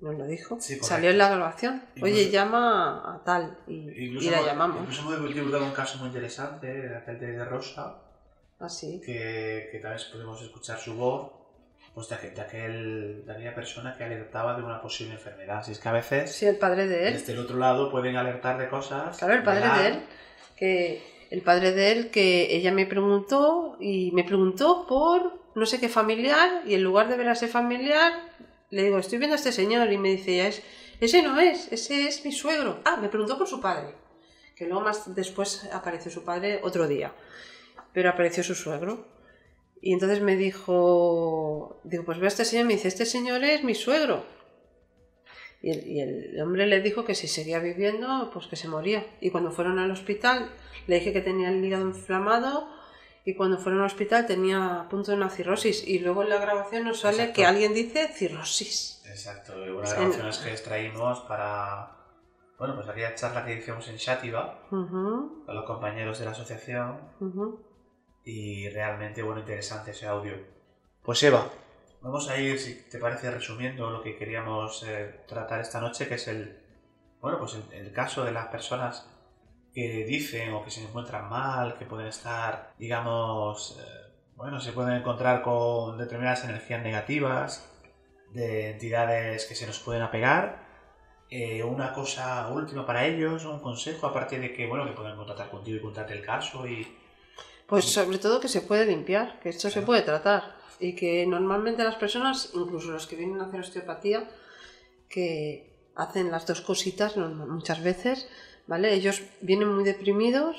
Nos 0.00 0.16
lo 0.18 0.26
dijo. 0.26 0.58
Sí. 0.60 0.78
Salió 0.82 1.10
en 1.10 1.18
la 1.18 1.30
grabación. 1.30 1.82
Oye, 2.02 2.10
Incluso- 2.22 2.30
llama 2.32 3.14
a 3.14 3.22
tal. 3.24 3.56
Y, 3.66 4.06
Incluso 4.06 4.26
y 4.26 4.30
la 4.30 4.42
llamamos. 4.42 4.80
Incluso 4.80 5.14
hemos 5.14 5.34
divulgado 5.34 5.64
un 5.64 5.70
caso 5.72 5.98
muy 5.98 6.08
interesante 6.08 6.66
de 6.66 6.96
aquel 6.96 7.18
de 7.20 7.32
de 7.32 7.44
Rosa, 7.44 8.02
Así. 8.58 9.00
que, 9.00 9.68
que 9.72 9.78
tal 9.78 9.92
vez 9.92 10.04
podemos 10.06 10.42
escuchar 10.42 10.78
su 10.78 10.94
voz, 10.96 11.30
pues 11.94 12.08
de, 12.08 12.16
aquel, 12.16 12.34
de, 12.34 12.42
aquel- 12.42 13.24
de 13.24 13.32
aquella 13.32 13.54
persona 13.54 13.96
que 13.96 14.02
alertaba 14.04 14.56
de 14.56 14.62
una 14.64 14.82
posible 14.82 15.14
enfermedad. 15.14 15.62
Si 15.62 15.70
es 15.72 15.78
que 15.78 15.88
a 15.88 15.92
veces, 15.92 16.32
Sí, 16.34 16.44
el 16.46 16.56
padre 16.58 16.86
de 16.88 17.08
él. 17.08 17.14
desde 17.14 17.32
el 17.32 17.38
otro 17.38 17.56
lado, 17.56 17.90
pueden 17.90 18.16
alertar 18.16 18.58
de 18.58 18.68
cosas. 18.68 19.16
Claro, 19.16 19.34
el 19.34 19.42
padre 19.44 19.60
velar. 19.60 19.78
de 19.80 19.88
él, 19.88 20.02
que 20.56 21.13
el 21.30 21.42
padre 21.42 21.72
de 21.72 21.92
él, 21.92 22.10
que 22.10 22.54
ella 22.54 22.72
me 22.72 22.86
preguntó 22.86 23.76
y 23.80 24.10
me 24.12 24.24
preguntó 24.24 24.86
por 24.86 25.44
no 25.54 25.66
sé 25.66 25.78
qué 25.78 25.88
familiar 25.88 26.62
y 26.66 26.74
en 26.74 26.82
lugar 26.82 27.08
de 27.08 27.16
ver 27.16 27.28
a 27.28 27.32
ese 27.32 27.48
familiar, 27.48 28.12
le 28.70 28.84
digo, 28.84 28.98
estoy 28.98 29.18
viendo 29.18 29.34
a 29.34 29.38
este 29.38 29.52
señor 29.52 29.92
y 29.92 29.98
me 29.98 30.10
dice, 30.10 30.46
es, 30.46 30.62
ese 31.00 31.22
no 31.22 31.38
es, 31.38 31.70
ese 31.70 32.08
es 32.08 32.24
mi 32.24 32.32
suegro. 32.32 32.80
Ah, 32.84 32.96
me 32.96 33.08
preguntó 33.08 33.38
por 33.38 33.46
su 33.46 33.60
padre, 33.60 33.94
que 34.56 34.66
luego 34.66 34.80
más 34.80 35.14
después 35.14 35.68
apareció 35.72 36.10
su 36.10 36.24
padre 36.24 36.60
otro 36.62 36.88
día, 36.88 37.12
pero 37.92 38.10
apareció 38.10 38.42
su 38.42 38.54
suegro. 38.54 39.06
Y 39.80 39.92
entonces 39.92 40.22
me 40.22 40.36
dijo, 40.36 41.80
digo, 41.84 42.04
pues 42.04 42.18
ve 42.18 42.26
a 42.26 42.28
este 42.28 42.44
señor 42.44 42.66
me 42.66 42.74
dice, 42.74 42.88
este 42.88 43.06
señor 43.06 43.44
es 43.44 43.62
mi 43.62 43.74
suegro. 43.74 44.24
Y 45.64 45.70
el, 45.70 45.86
y 45.86 46.00
el 46.00 46.40
hombre 46.42 46.66
le 46.66 46.82
dijo 46.82 47.06
que 47.06 47.14
si 47.14 47.26
seguía 47.26 47.58
viviendo, 47.58 48.28
pues 48.34 48.48
que 48.48 48.54
se 48.56 48.68
moría. 48.68 49.06
Y 49.22 49.30
cuando 49.30 49.50
fueron 49.50 49.78
al 49.78 49.90
hospital, 49.90 50.50
le 50.86 50.96
dije 50.96 51.14
que 51.14 51.22
tenía 51.22 51.48
el 51.48 51.64
hígado 51.64 51.86
inflamado 51.86 52.68
y 53.24 53.34
cuando 53.34 53.56
fueron 53.56 53.80
al 53.80 53.86
hospital 53.86 54.26
tenía 54.26 54.82
a 54.82 54.88
punto 54.90 55.10
de 55.10 55.16
una 55.16 55.30
cirrosis. 55.30 55.88
Y 55.88 56.00
luego 56.00 56.22
en 56.22 56.28
la 56.28 56.36
grabación 56.36 56.84
nos 56.84 57.00
sale 57.00 57.16
Exacto. 57.16 57.34
que 57.36 57.46
alguien 57.46 57.72
dice 57.72 58.08
cirrosis. 58.08 59.02
Exacto, 59.06 59.54
y 59.64 59.70
una 59.70 59.78
de 59.78 59.82
las 59.84 59.94
grabaciones 59.94 60.38
que 60.38 60.50
extraímos 60.50 61.20
para, 61.20 61.96
bueno, 62.58 62.74
pues 62.74 62.86
aquella 62.86 63.14
charla 63.14 63.46
que 63.46 63.54
hicimos 63.54 63.88
en 63.88 63.96
Shativa 63.96 64.66
Ujú, 64.70 65.44
con 65.46 65.54
los 65.54 65.64
compañeros 65.64 66.18
de 66.18 66.26
la 66.26 66.32
asociación 66.32 67.00
ujú. 67.20 67.64
y 68.22 68.68
realmente, 68.68 69.22
bueno, 69.22 69.40
interesante 69.40 69.92
ese 69.92 70.06
audio. 70.06 70.34
Pues 71.02 71.22
Eva, 71.22 71.48
vamos 72.04 72.28
a 72.28 72.38
ir, 72.38 72.58
si 72.58 72.74
te 72.90 72.98
parece, 72.98 73.30
resumiendo 73.30 73.90
lo 73.90 74.02
que 74.02 74.16
queríamos 74.16 74.84
eh, 74.86 75.22
tratar 75.26 75.60
esta 75.60 75.80
noche, 75.80 76.06
que 76.06 76.14
es 76.14 76.28
el, 76.28 76.60
bueno, 77.20 77.38
pues 77.38 77.58
el, 77.72 77.92
caso 77.92 78.24
de 78.24 78.30
las 78.30 78.48
personas 78.48 79.08
que 79.72 80.04
dicen 80.04 80.52
o 80.52 80.62
que 80.62 80.70
se 80.70 80.84
encuentran 80.84 81.28
mal, 81.30 81.76
que 81.78 81.86
pueden 81.86 82.06
estar, 82.08 82.74
digamos, 82.78 83.80
eh, 83.80 84.12
bueno, 84.36 84.60
se 84.60 84.72
pueden 84.72 84.92
encontrar 84.94 85.42
con 85.42 85.96
determinadas 85.96 86.44
energías 86.44 86.82
negativas, 86.82 87.70
de 88.32 88.72
entidades 88.72 89.46
que 89.46 89.54
se 89.54 89.66
nos 89.66 89.78
pueden 89.78 90.02
apegar. 90.02 90.62
Eh, 91.30 91.64
una 91.64 91.94
cosa 91.94 92.48
última 92.48 92.84
para 92.84 93.06
ellos, 93.06 93.46
un 93.46 93.60
consejo, 93.60 94.06
aparte 94.06 94.38
de 94.38 94.52
que, 94.52 94.66
bueno, 94.66 94.84
que 94.84 94.92
puedan 94.92 95.16
contactar 95.16 95.50
contigo 95.50 95.78
y 95.78 95.80
contarte 95.80 96.12
el 96.12 96.22
caso 96.22 96.66
y, 96.66 96.86
Pues 97.66 97.84
sobre 97.86 98.18
todo 98.18 98.40
que 98.40 98.48
se 98.48 98.60
puede 98.60 98.86
limpiar, 98.86 99.40
que 99.40 99.48
esto 99.48 99.70
se 99.70 99.82
puede 99.82 100.02
tratar. 100.02 100.54
Y 100.80 100.94
que 100.94 101.24
normalmente 101.26 101.82
las 101.84 101.94
personas, 101.96 102.50
incluso 102.54 102.90
los 102.90 103.06
que 103.06 103.16
vienen 103.16 103.40
a 103.40 103.46
hacer 103.46 103.60
osteopatía, 103.60 104.28
que 105.08 105.72
hacen 105.96 106.30
las 106.30 106.46
dos 106.46 106.60
cositas 106.60 107.16
muchas 107.16 107.82
veces, 107.82 108.28
¿vale? 108.66 108.92
Ellos 108.92 109.22
vienen 109.40 109.68
muy 109.72 109.84
deprimidos 109.84 110.56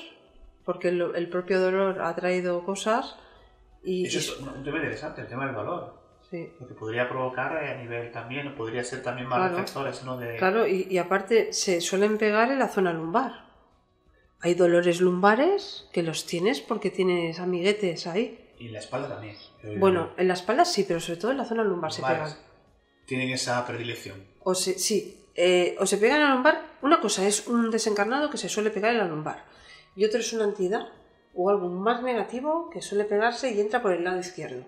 porque 0.64 0.88
el, 0.88 1.00
el 1.14 1.28
propio 1.28 1.60
dolor 1.60 2.00
ha 2.02 2.14
traído 2.16 2.64
cosas 2.64 3.16
y... 3.84 4.06
Eso 4.06 4.18
es 4.18 4.40
un 4.40 4.64
tema 4.64 4.78
interesante, 4.78 5.20
el 5.20 5.28
tema 5.28 5.46
del 5.46 5.54
dolor. 5.54 5.94
sí. 6.30 6.48
Lo 6.58 6.66
que 6.66 6.74
podría 6.74 7.08
provocar 7.08 7.62
eh, 7.62 7.70
a 7.72 7.76
nivel 7.76 8.10
también, 8.10 8.52
podría 8.56 8.82
ser 8.82 9.02
también 9.02 9.28
más 9.28 9.38
Claro. 9.38 9.56
reflectores, 9.58 10.02
¿no? 10.04 10.16
De... 10.16 10.36
Claro, 10.36 10.66
y, 10.66 10.88
y 10.90 10.98
aparte 10.98 11.52
se 11.52 11.80
suelen 11.80 12.18
pegar 12.18 12.50
en 12.50 12.58
la 12.58 12.68
zona 12.68 12.92
lumbar. 12.92 13.45
Hay 14.46 14.54
dolores 14.54 15.00
lumbares 15.00 15.88
que 15.92 16.04
los 16.04 16.24
tienes 16.24 16.60
porque 16.60 16.92
tienes 16.92 17.40
amiguetes 17.40 18.06
ahí. 18.06 18.48
Y 18.60 18.68
la 18.68 18.78
espalda 18.78 19.08
también. 19.08 19.34
oído. 19.64 19.80
Bueno, 19.80 20.10
en 20.16 20.28
la 20.28 20.34
espalda 20.34 20.64
sí, 20.64 20.84
pero 20.86 21.00
sobre 21.00 21.18
todo 21.18 21.32
en 21.32 21.38
la 21.38 21.44
zona 21.44 21.64
lumbar 21.64 21.92
se 21.92 22.00
pegan. 22.00 22.32
Tienen 23.06 23.30
esa 23.30 23.66
predilección. 23.66 24.24
O 24.44 24.54
se, 24.54 24.78
sí, 24.78 25.26
eh, 25.34 25.74
o 25.80 25.86
se 25.86 25.98
pegan 25.98 26.20
en 26.20 26.28
la 26.28 26.34
lumbar. 26.34 26.64
Una 26.82 27.00
cosa 27.00 27.26
es 27.26 27.48
un 27.48 27.72
desencarnado 27.72 28.30
que 28.30 28.38
se 28.38 28.48
suele 28.48 28.70
pegar 28.70 28.92
en 28.92 28.98
la 28.98 29.08
lumbar. 29.08 29.44
Y 29.96 30.04
otro 30.04 30.20
es 30.20 30.32
una 30.32 30.44
entidad 30.44 30.92
o 31.34 31.50
algo 31.50 31.68
más 31.68 32.04
negativo 32.04 32.70
que 32.70 32.82
suele 32.82 33.02
pegarse 33.02 33.50
y 33.50 33.60
entra 33.60 33.82
por 33.82 33.94
el 33.94 34.04
lado 34.04 34.20
izquierdo. 34.20 34.64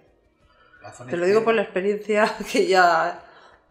La 0.83 0.91
Te 1.07 1.17
lo 1.17 1.25
digo 1.25 1.45
por 1.45 1.55
la 1.55 1.63
experiencia 1.63 2.35
que 2.53 2.67
ya 2.67 3.23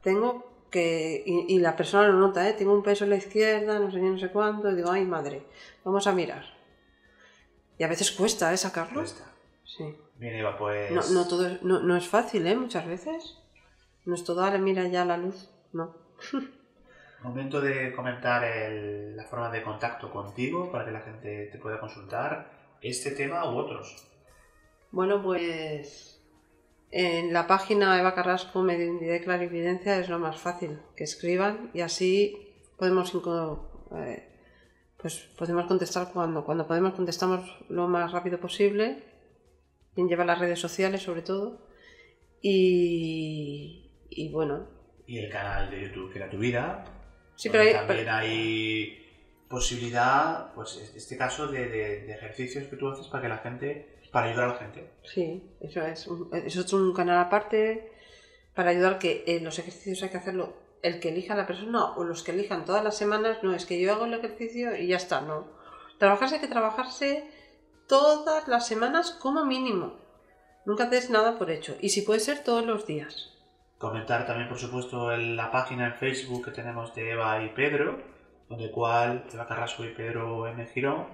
tengo 0.01 0.46
que, 0.69 1.23
y, 1.25 1.56
y 1.56 1.60
la 1.60 1.75
persona 1.75 2.08
lo 2.08 2.13
nota, 2.19 2.47
¿eh? 2.47 2.53
tengo 2.53 2.73
un 2.73 2.84
peso 2.84 3.03
en 3.03 3.12
la 3.12 3.15
izquierda, 3.17 3.80
no 3.80 3.91
sé 3.91 3.99
ni 3.99 4.10
no 4.10 4.17
sé 4.19 4.30
cuánto, 4.30 4.69
y 4.71 4.75
digo, 4.75 4.91
ay 4.91 5.06
madre, 5.06 5.43
vamos 5.84 6.06
a 6.08 6.12
mirar. 6.13 6.43
Y 7.77 7.84
a 7.84 7.88
veces 7.88 8.12
cuesta, 8.12 8.51
¿eh? 8.53 8.58
Sacarlo. 8.58 9.01
Está. 9.03 9.25
Sí. 9.63 9.95
Bien, 10.15 10.34
Eva, 10.36 10.58
pues... 10.58 10.91
No, 10.91 11.01
no, 11.12 11.27
todo 11.27 11.45
es, 11.47 11.62
no, 11.62 11.80
no 11.80 11.95
es 11.95 12.08
fácil, 12.08 12.47
¿eh? 12.47 12.56
Muchas 12.56 12.88
veces. 12.88 13.38
No 14.06 14.15
es 14.15 14.23
todo, 14.23 14.49
mira 14.58 14.88
ya 14.88 15.06
la 15.06 15.17
luz. 15.17 15.49
No. 15.73 15.95
Momento 17.23 17.62
de 17.62 17.93
comentar 17.95 18.43
el- 18.43 19.15
la 19.15 19.25
forma 19.25 19.49
de 19.51 19.63
contacto 19.63 20.12
contigo 20.12 20.71
para 20.71 20.86
que 20.86 20.91
la 20.91 21.01
gente 21.01 21.49
te 21.51 21.58
pueda 21.58 21.80
consultar 21.80 22.51
este 22.82 23.12
tema 23.12 23.51
u 23.51 23.58
otros. 23.58 24.08
Bueno, 24.91 25.21
pues 25.21 26.16
en 26.91 27.34
la 27.34 27.47
página 27.47 28.00
Eva 28.00 28.13
Carrasco 28.15 28.62
Mediunidad 28.63 29.15
y 29.15 29.21
Clarividencia 29.21 30.00
es 30.00 30.08
lo 30.10 30.19
más 30.19 30.38
fácil 30.39 30.80
que 30.95 31.04
escriban 31.04 31.69
y 31.73 31.82
así 31.82 32.54
podemos 32.78 33.13
eh, 33.95 34.23
pues 34.97 35.30
podemos 35.38 35.65
contestar 35.65 36.12
cuando 36.13 36.45
cuando 36.45 36.65
podemos 36.67 36.93
contestamos 36.93 37.41
lo 37.69 37.88
más 37.88 38.12
rápido 38.12 38.39
posible 38.39 39.04
quien 39.95 40.08
lleva 40.08 40.23
las 40.26 40.39
redes 40.39 40.60
sociales 40.60 41.02
sobre 41.04 41.21
todo 41.23 41.67
Y, 42.41 43.91
y 44.10 44.30
bueno, 44.32 44.67
Y 45.06 45.17
el 45.19 45.30
canal 45.30 45.69
de 45.71 45.82
YouTube 45.82 46.12
que 46.12 46.19
era 46.19 46.30
tu 46.30 46.38
vida. 46.38 46.84
sí, 47.36 47.50
pero 47.50 47.63
hay, 47.63 47.73
también 47.73 48.10
hay 48.10 49.04
posibilidad, 49.50 50.54
pues 50.54 50.78
este 50.95 51.17
caso, 51.17 51.47
de, 51.47 51.67
de- 51.67 52.02
de 52.06 52.13
ejercicios 52.13 52.65
que 52.67 52.76
tú 52.78 52.89
haces 52.89 53.08
para 53.08 53.23
que 53.23 53.30
la 53.30 53.38
gente, 53.39 53.96
para 54.11 54.27
ayudar 54.27 54.45
a 54.45 54.53
la 54.53 54.59
gente. 54.59 54.91
Sí, 55.03 55.43
eso 55.59 55.81
es. 55.81 56.07
un- 56.07 56.29
Es 56.33 56.57
otro 56.57 56.77
un 56.77 56.93
canal 56.93 57.17
aparte 57.19 57.91
para 58.53 58.71
ayudar 58.71 58.97
que 58.99 59.23
eh, 59.27 59.39
los 59.41 59.59
ejercicios 59.59 60.01
hay 60.03 60.09
que 60.09 60.17
hacerlo 60.17 60.53
el 60.83 60.99
que 60.99 61.09
elija 61.09 61.35
la 61.35 61.47
persona 61.47 61.95
o 61.95 62.03
los 62.03 62.23
que 62.23 62.31
elijan 62.31 62.65
todas 62.65 62.83
las 62.83 62.97
semanas. 62.97 63.39
No 63.43 63.53
es 63.53 63.65
que 63.65 63.79
yo 63.79 63.93
hago 63.93 64.05
el 64.05 64.13
ejercicio 64.13 64.75
y 64.75 64.87
ya 64.87 64.97
está, 64.97 65.21
no. 65.21 65.47
Trabajarse 65.97 66.35
hay 66.35 66.41
que 66.41 66.47
trabajarse 66.47 67.29
todas 67.87 68.47
las 68.47 68.67
semanas 68.67 69.11
como 69.11 69.43
mínimo. 69.45 69.93
Nunca 70.65 70.85
haces 70.85 71.09
nada 71.09 71.37
por 71.37 71.49
hecho. 71.49 71.75
Y 71.81 71.89
si 71.89 72.01
puede 72.01 72.19
ser 72.19 72.43
todos 72.43 72.65
los 72.65 72.85
días. 72.85 73.33
Comentar 73.77 74.25
también, 74.25 74.49
por 74.49 74.57
supuesto, 74.59 75.11
en 75.11 75.35
la 75.35 75.51
página 75.51 75.85
en 75.87 75.93
Facebook 75.95 76.45
que 76.45 76.51
tenemos 76.51 76.93
de 76.95 77.11
Eva 77.11 77.43
y 77.43 77.49
Pedro, 77.49 77.99
donde 78.49 78.71
cual 78.71 79.25
Eva 79.31 79.47
Carrasco 79.47 79.83
y 79.85 79.93
Pedro 79.93 80.47
M. 80.47 80.65
Girón, 80.67 81.05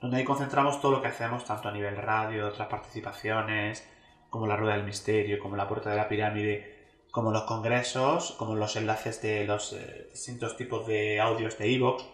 donde 0.00 0.18
ahí 0.18 0.24
concentramos 0.24 0.80
todo 0.80 0.92
lo 0.92 1.02
que 1.02 1.08
hacemos, 1.08 1.44
tanto 1.44 1.68
a 1.68 1.72
nivel 1.72 1.96
radio, 1.96 2.46
otras 2.46 2.68
participaciones, 2.68 3.88
como 4.30 4.46
la 4.46 4.56
Rueda 4.56 4.74
del 4.76 4.84
Misterio, 4.84 5.38
como 5.38 5.56
la 5.56 5.68
Puerta 5.68 5.90
de 5.90 5.96
la 5.96 6.08
Pirámide, 6.08 6.78
como 7.10 7.30
los 7.32 7.44
congresos, 7.44 8.32
como 8.38 8.54
los 8.54 8.76
enlaces 8.76 9.20
de 9.22 9.46
los 9.46 9.72
eh, 9.72 10.08
distintos 10.10 10.56
tipos 10.56 10.86
de 10.86 11.20
audios 11.20 11.58
de 11.58 11.74
Evox. 11.74 12.04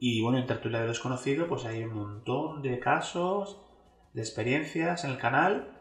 Y 0.00 0.20
bueno, 0.22 0.38
en 0.38 0.46
Tertulia 0.46 0.80
de 0.80 0.88
Desconocido, 0.88 1.46
pues 1.46 1.64
hay 1.64 1.84
un 1.84 1.94
montón 1.94 2.62
de 2.62 2.78
casos, 2.78 3.58
de 4.12 4.22
experiencias 4.22 5.04
en 5.04 5.12
el 5.12 5.18
canal. 5.18 5.79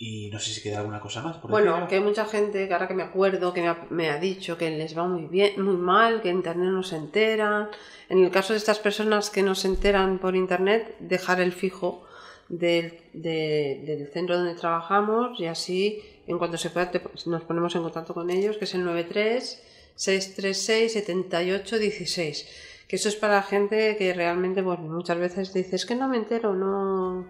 Y 0.00 0.30
no 0.30 0.38
sé 0.38 0.52
si 0.52 0.62
queda 0.62 0.78
alguna 0.78 1.00
cosa 1.00 1.22
más. 1.22 1.38
por 1.38 1.50
Bueno, 1.50 1.72
decir. 1.74 1.88
que 1.88 1.94
hay 1.96 2.00
mucha 2.00 2.24
gente 2.24 2.68
que 2.68 2.72
ahora 2.72 2.86
que 2.86 2.94
me 2.94 3.02
acuerdo 3.02 3.52
que 3.52 3.62
me 3.62 3.68
ha, 3.68 3.86
me 3.90 4.10
ha 4.10 4.18
dicho 4.18 4.56
que 4.56 4.70
les 4.70 4.96
va 4.96 5.04
muy 5.08 5.26
bien, 5.26 5.60
muy 5.62 5.76
mal, 5.76 6.22
que 6.22 6.28
internet 6.28 6.68
no 6.70 6.84
se 6.84 6.96
enteran. 6.96 7.68
En 8.08 8.22
el 8.24 8.30
caso 8.30 8.52
de 8.52 8.58
estas 8.58 8.78
personas 8.78 9.28
que 9.30 9.42
no 9.42 9.54
se 9.56 9.66
enteran 9.68 10.18
por 10.20 10.36
internet, 10.36 10.94
dejar 11.00 11.40
el 11.40 11.50
fijo 11.52 12.04
del, 12.48 12.94
de- 13.12 13.82
del 13.84 14.06
centro 14.12 14.36
donde 14.38 14.54
trabajamos 14.54 15.38
y 15.40 15.46
así 15.46 16.00
en 16.28 16.38
cuanto 16.38 16.56
se 16.58 16.70
pueda 16.70 16.90
te- 16.92 17.02
nos 17.26 17.42
ponemos 17.42 17.74
en 17.74 17.82
contacto 17.82 18.14
con 18.14 18.30
ellos, 18.30 18.56
que 18.56 18.66
es 18.66 18.74
el 18.74 18.84
93 18.84 19.62
636 19.96 20.92
7816. 20.92 22.46
Que 22.86 22.96
eso 22.96 23.08
es 23.08 23.16
para 23.16 23.42
gente 23.42 23.96
que 23.98 24.14
realmente, 24.14 24.62
pues 24.62 24.78
muchas 24.78 25.18
veces 25.18 25.52
dices 25.52 25.84
que 25.84 25.94
no 25.96 26.08
me 26.08 26.16
entero, 26.18 26.54
no. 26.54 27.26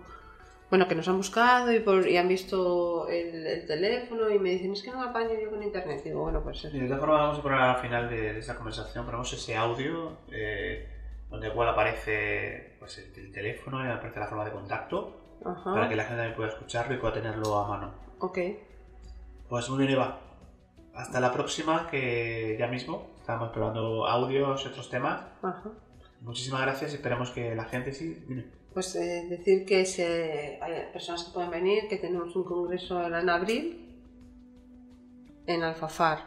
Bueno, 0.70 0.86
que 0.86 0.94
nos 0.94 1.08
han 1.08 1.16
buscado 1.16 1.72
y, 1.72 1.80
por, 1.80 2.06
y 2.06 2.16
han 2.18 2.28
visto 2.28 3.08
el, 3.08 3.46
el 3.46 3.66
teléfono 3.66 4.28
y 4.28 4.38
me 4.38 4.50
dicen, 4.50 4.72
es 4.72 4.82
que 4.82 4.90
no 4.90 4.98
me 5.00 5.08
apaño 5.08 5.30
yo 5.42 5.48
con 5.50 5.62
internet. 5.62 6.02
Digo, 6.04 6.22
bueno, 6.22 6.42
pues. 6.42 6.62
Y 6.64 6.78
de 6.78 6.86
todas 6.86 7.00
formas 7.00 7.20
vamos 7.20 7.38
a 7.38 7.42
poner 7.42 7.58
al 7.58 7.76
final 7.76 8.10
de, 8.10 8.34
de 8.34 8.38
esta 8.38 8.54
conversación, 8.54 9.06
ponemos 9.06 9.32
ese 9.32 9.56
audio 9.56 10.18
eh, 10.30 10.86
donde 11.30 11.50
cual 11.52 11.68
aparece 11.70 12.76
pues, 12.78 12.98
el, 12.98 13.24
el 13.24 13.32
teléfono 13.32 13.82
y 13.82 13.90
aparece 13.90 14.20
la 14.20 14.26
forma 14.26 14.44
de 14.44 14.52
contacto 14.52 15.38
Ajá. 15.44 15.72
para 15.72 15.88
que 15.88 15.96
la 15.96 16.02
gente 16.04 16.16
también 16.16 16.36
pueda 16.36 16.50
escucharlo 16.50 16.94
y 16.94 16.98
pueda 16.98 17.14
tenerlo 17.14 17.56
a 17.58 17.68
mano. 17.68 17.94
Ok. 18.18 18.38
Pues 19.48 19.70
muy 19.70 19.78
bien, 19.78 19.92
Eva. 19.92 20.20
Hasta 20.94 21.20
la 21.20 21.32
próxima, 21.32 21.88
que 21.88 22.56
ya 22.58 22.66
mismo 22.66 23.12
estamos 23.20 23.50
probando 23.50 24.06
audios 24.06 24.64
y 24.64 24.68
otros 24.68 24.90
temas. 24.90 25.22
Ajá. 25.42 25.70
Muchísimas 26.20 26.62
gracias 26.62 26.94
esperamos 26.94 27.30
que 27.30 27.54
la 27.54 27.64
gente 27.64 27.92
sí. 27.92 28.16
Pues 28.74 28.94
eh, 28.96 29.26
decir 29.28 29.64
que 29.64 29.84
se, 29.84 30.58
hay 30.60 30.92
personas 30.92 31.24
que 31.24 31.32
pueden 31.32 31.50
venir, 31.50 31.88
que 31.88 31.96
tenemos 31.96 32.34
un 32.36 32.44
congreso 32.44 32.98
ahora 32.98 33.20
en 33.20 33.28
abril 33.28 33.84
en 35.48 35.62
Alfafar, 35.62 36.26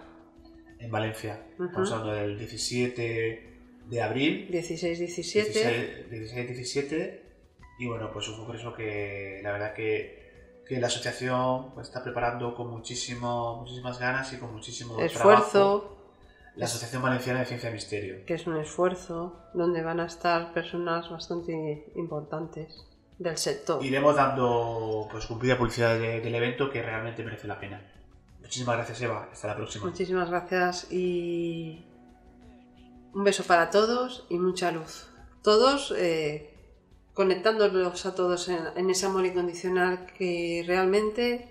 En 0.79 0.89
Valencia. 0.89 1.45
Ujú. 1.53 1.65
Estamos 1.65 1.91
hablando 1.91 2.13
del 2.13 2.39
17 2.39 3.51
de 3.87 4.01
abril. 4.01 4.49
16-17. 4.51 6.09
16-17 6.09 7.19
y 7.77 7.87
bueno, 7.87 8.11
pues 8.11 8.27
un 8.29 8.37
congreso 8.37 8.73
que 8.73 9.39
la 9.43 9.51
verdad 9.51 9.73
que, 9.73 10.63
que 10.67 10.79
la 10.79 10.87
asociación 10.87 11.73
pues, 11.73 11.87
está 11.87 12.03
preparando 12.03 12.55
con 12.55 12.69
muchísimo, 12.69 13.57
muchísimas 13.61 13.99
ganas 13.99 14.33
y 14.33 14.37
con 14.37 14.53
muchísimo 14.53 14.97
trabajo. 14.97 15.97
La 16.55 16.65
Asociación 16.65 17.01
Valenciana 17.01 17.39
de 17.39 17.45
Ciencia 17.45 17.69
y 17.69 17.73
Misterio. 17.73 18.25
que 18.25 18.33
es 18.33 18.45
un 18.45 18.57
esfuerzo, 18.57 19.39
donde 19.53 19.81
van 19.81 19.99
a 19.99 20.05
estar 20.05 20.53
personas 20.53 21.09
bastante 21.09 21.91
importantes 21.95 22.85
del 23.17 23.37
sector. 23.37 23.83
Iremos 23.83 24.15
dando 24.15 25.07
pues 25.11 25.25
cumplida 25.27 25.57
publicidad 25.57 25.97
de- 25.97 26.19
del 26.21 26.35
evento 26.35 26.69
que 26.69 26.81
realmente 26.81 27.23
merece 27.23 27.47
la 27.47 27.59
pena. 27.59 27.81
Muchísimas 28.41 28.75
gracias 28.75 29.01
Eva, 29.01 29.29
hasta 29.31 29.47
la 29.47 29.55
próxima. 29.55 29.85
Muchísimas 29.85 30.29
gracias 30.29 30.91
y 30.91 31.85
un 33.13 33.23
beso 33.23 33.43
para 33.43 33.69
todos 33.69 34.25
y 34.29 34.37
mucha 34.37 34.71
luz. 34.71 35.07
Todos 35.43 35.93
eh, 35.97 36.53
conectándolos 37.13 38.05
a 38.05 38.13
todos 38.15 38.49
en, 38.49 38.59
en 38.75 38.89
ese 38.89 39.05
amor 39.05 39.25
incondicional 39.25 40.05
que 40.17 40.63
realmente 40.67 41.49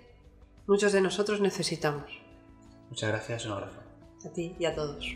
muchos 0.67 0.91
de 0.91 1.01
nosotros 1.01 1.41
necesitamos. 1.41 2.11
Muchas 2.89 3.09
gracias, 3.09 3.45
un 3.45 3.53
abrazo. 3.53 3.79
A 4.23 4.29
ti 4.29 4.55
y 4.59 4.65
a 4.65 4.75
todos. 4.75 5.15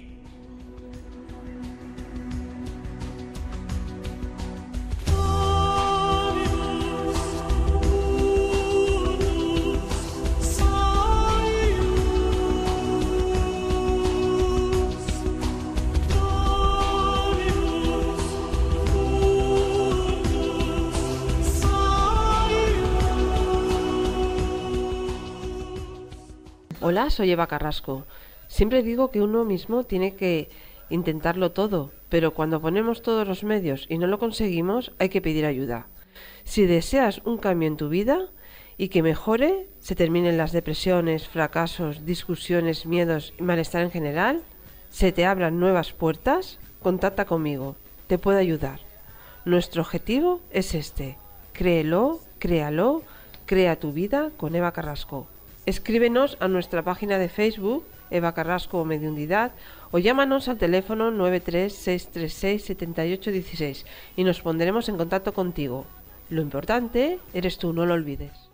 Hola, 26.81 27.09
soy 27.09 27.31
Eva 27.31 27.47
Carrasco. 27.47 28.05
Siempre 28.55 28.83
digo 28.83 29.11
que 29.11 29.21
uno 29.21 29.43
mismo 29.43 29.83
tiene 29.83 30.15
que 30.15 30.47
intentarlo 30.89 31.51
todo, 31.51 31.91
pero 32.07 32.33
cuando 32.33 32.61
ponemos 32.61 33.01
todos 33.01 33.27
los 33.27 33.43
medios 33.43 33.85
y 33.89 33.97
no 33.97 34.07
lo 34.07 34.17
conseguimos, 34.17 34.93
hay 34.97 35.09
que 35.09 35.19
pedir 35.19 35.45
ayuda. 35.45 35.87
Si 36.45 36.65
deseas 36.65 37.21
un 37.25 37.37
cambio 37.37 37.67
en 37.67 37.75
tu 37.75 37.89
vida 37.89 38.29
y 38.77 38.87
que 38.87 39.03
mejore, 39.03 39.67
se 39.79 39.93
terminen 39.93 40.37
las 40.37 40.53
depresiones, 40.53 41.27
fracasos, 41.27 42.05
discusiones, 42.05 42.85
miedos 42.85 43.33
y 43.37 43.43
malestar 43.43 43.81
en 43.81 43.91
general, 43.91 44.41
se 44.89 45.11
te 45.11 45.25
abran 45.25 45.59
nuevas 45.59 45.91
puertas, 45.91 46.57
contacta 46.81 47.25
conmigo, 47.25 47.75
te 48.07 48.17
puedo 48.17 48.37
ayudar. 48.37 48.79
Nuestro 49.43 49.81
objetivo 49.81 50.39
es 50.51 50.75
este, 50.75 51.17
créelo, 51.51 52.21
créalo, 52.39 53.03
crea 53.47 53.75
tu 53.75 53.91
vida 53.91 54.31
con 54.37 54.55
Eva 54.55 54.71
Carrasco. 54.71 55.27
Escríbenos 55.65 56.37
a 56.39 56.47
nuestra 56.47 56.83
página 56.83 57.17
de 57.17 57.27
Facebook, 57.27 57.83
Eva 58.11 58.33
Carrasco 58.33 58.79
o 58.79 58.85
Mediundidad, 58.85 59.51
o 59.91 59.99
llámanos 59.99 60.47
al 60.47 60.57
teléfono 60.57 61.11
936367816 61.11 63.83
y 64.15 64.23
nos 64.23 64.39
pondremos 64.41 64.87
en 64.89 64.97
contacto 64.97 65.33
contigo. 65.33 65.85
Lo 66.29 66.41
importante 66.41 67.19
eres 67.33 67.57
tú, 67.57 67.73
no 67.73 67.85
lo 67.85 67.93
olvides. 67.93 68.44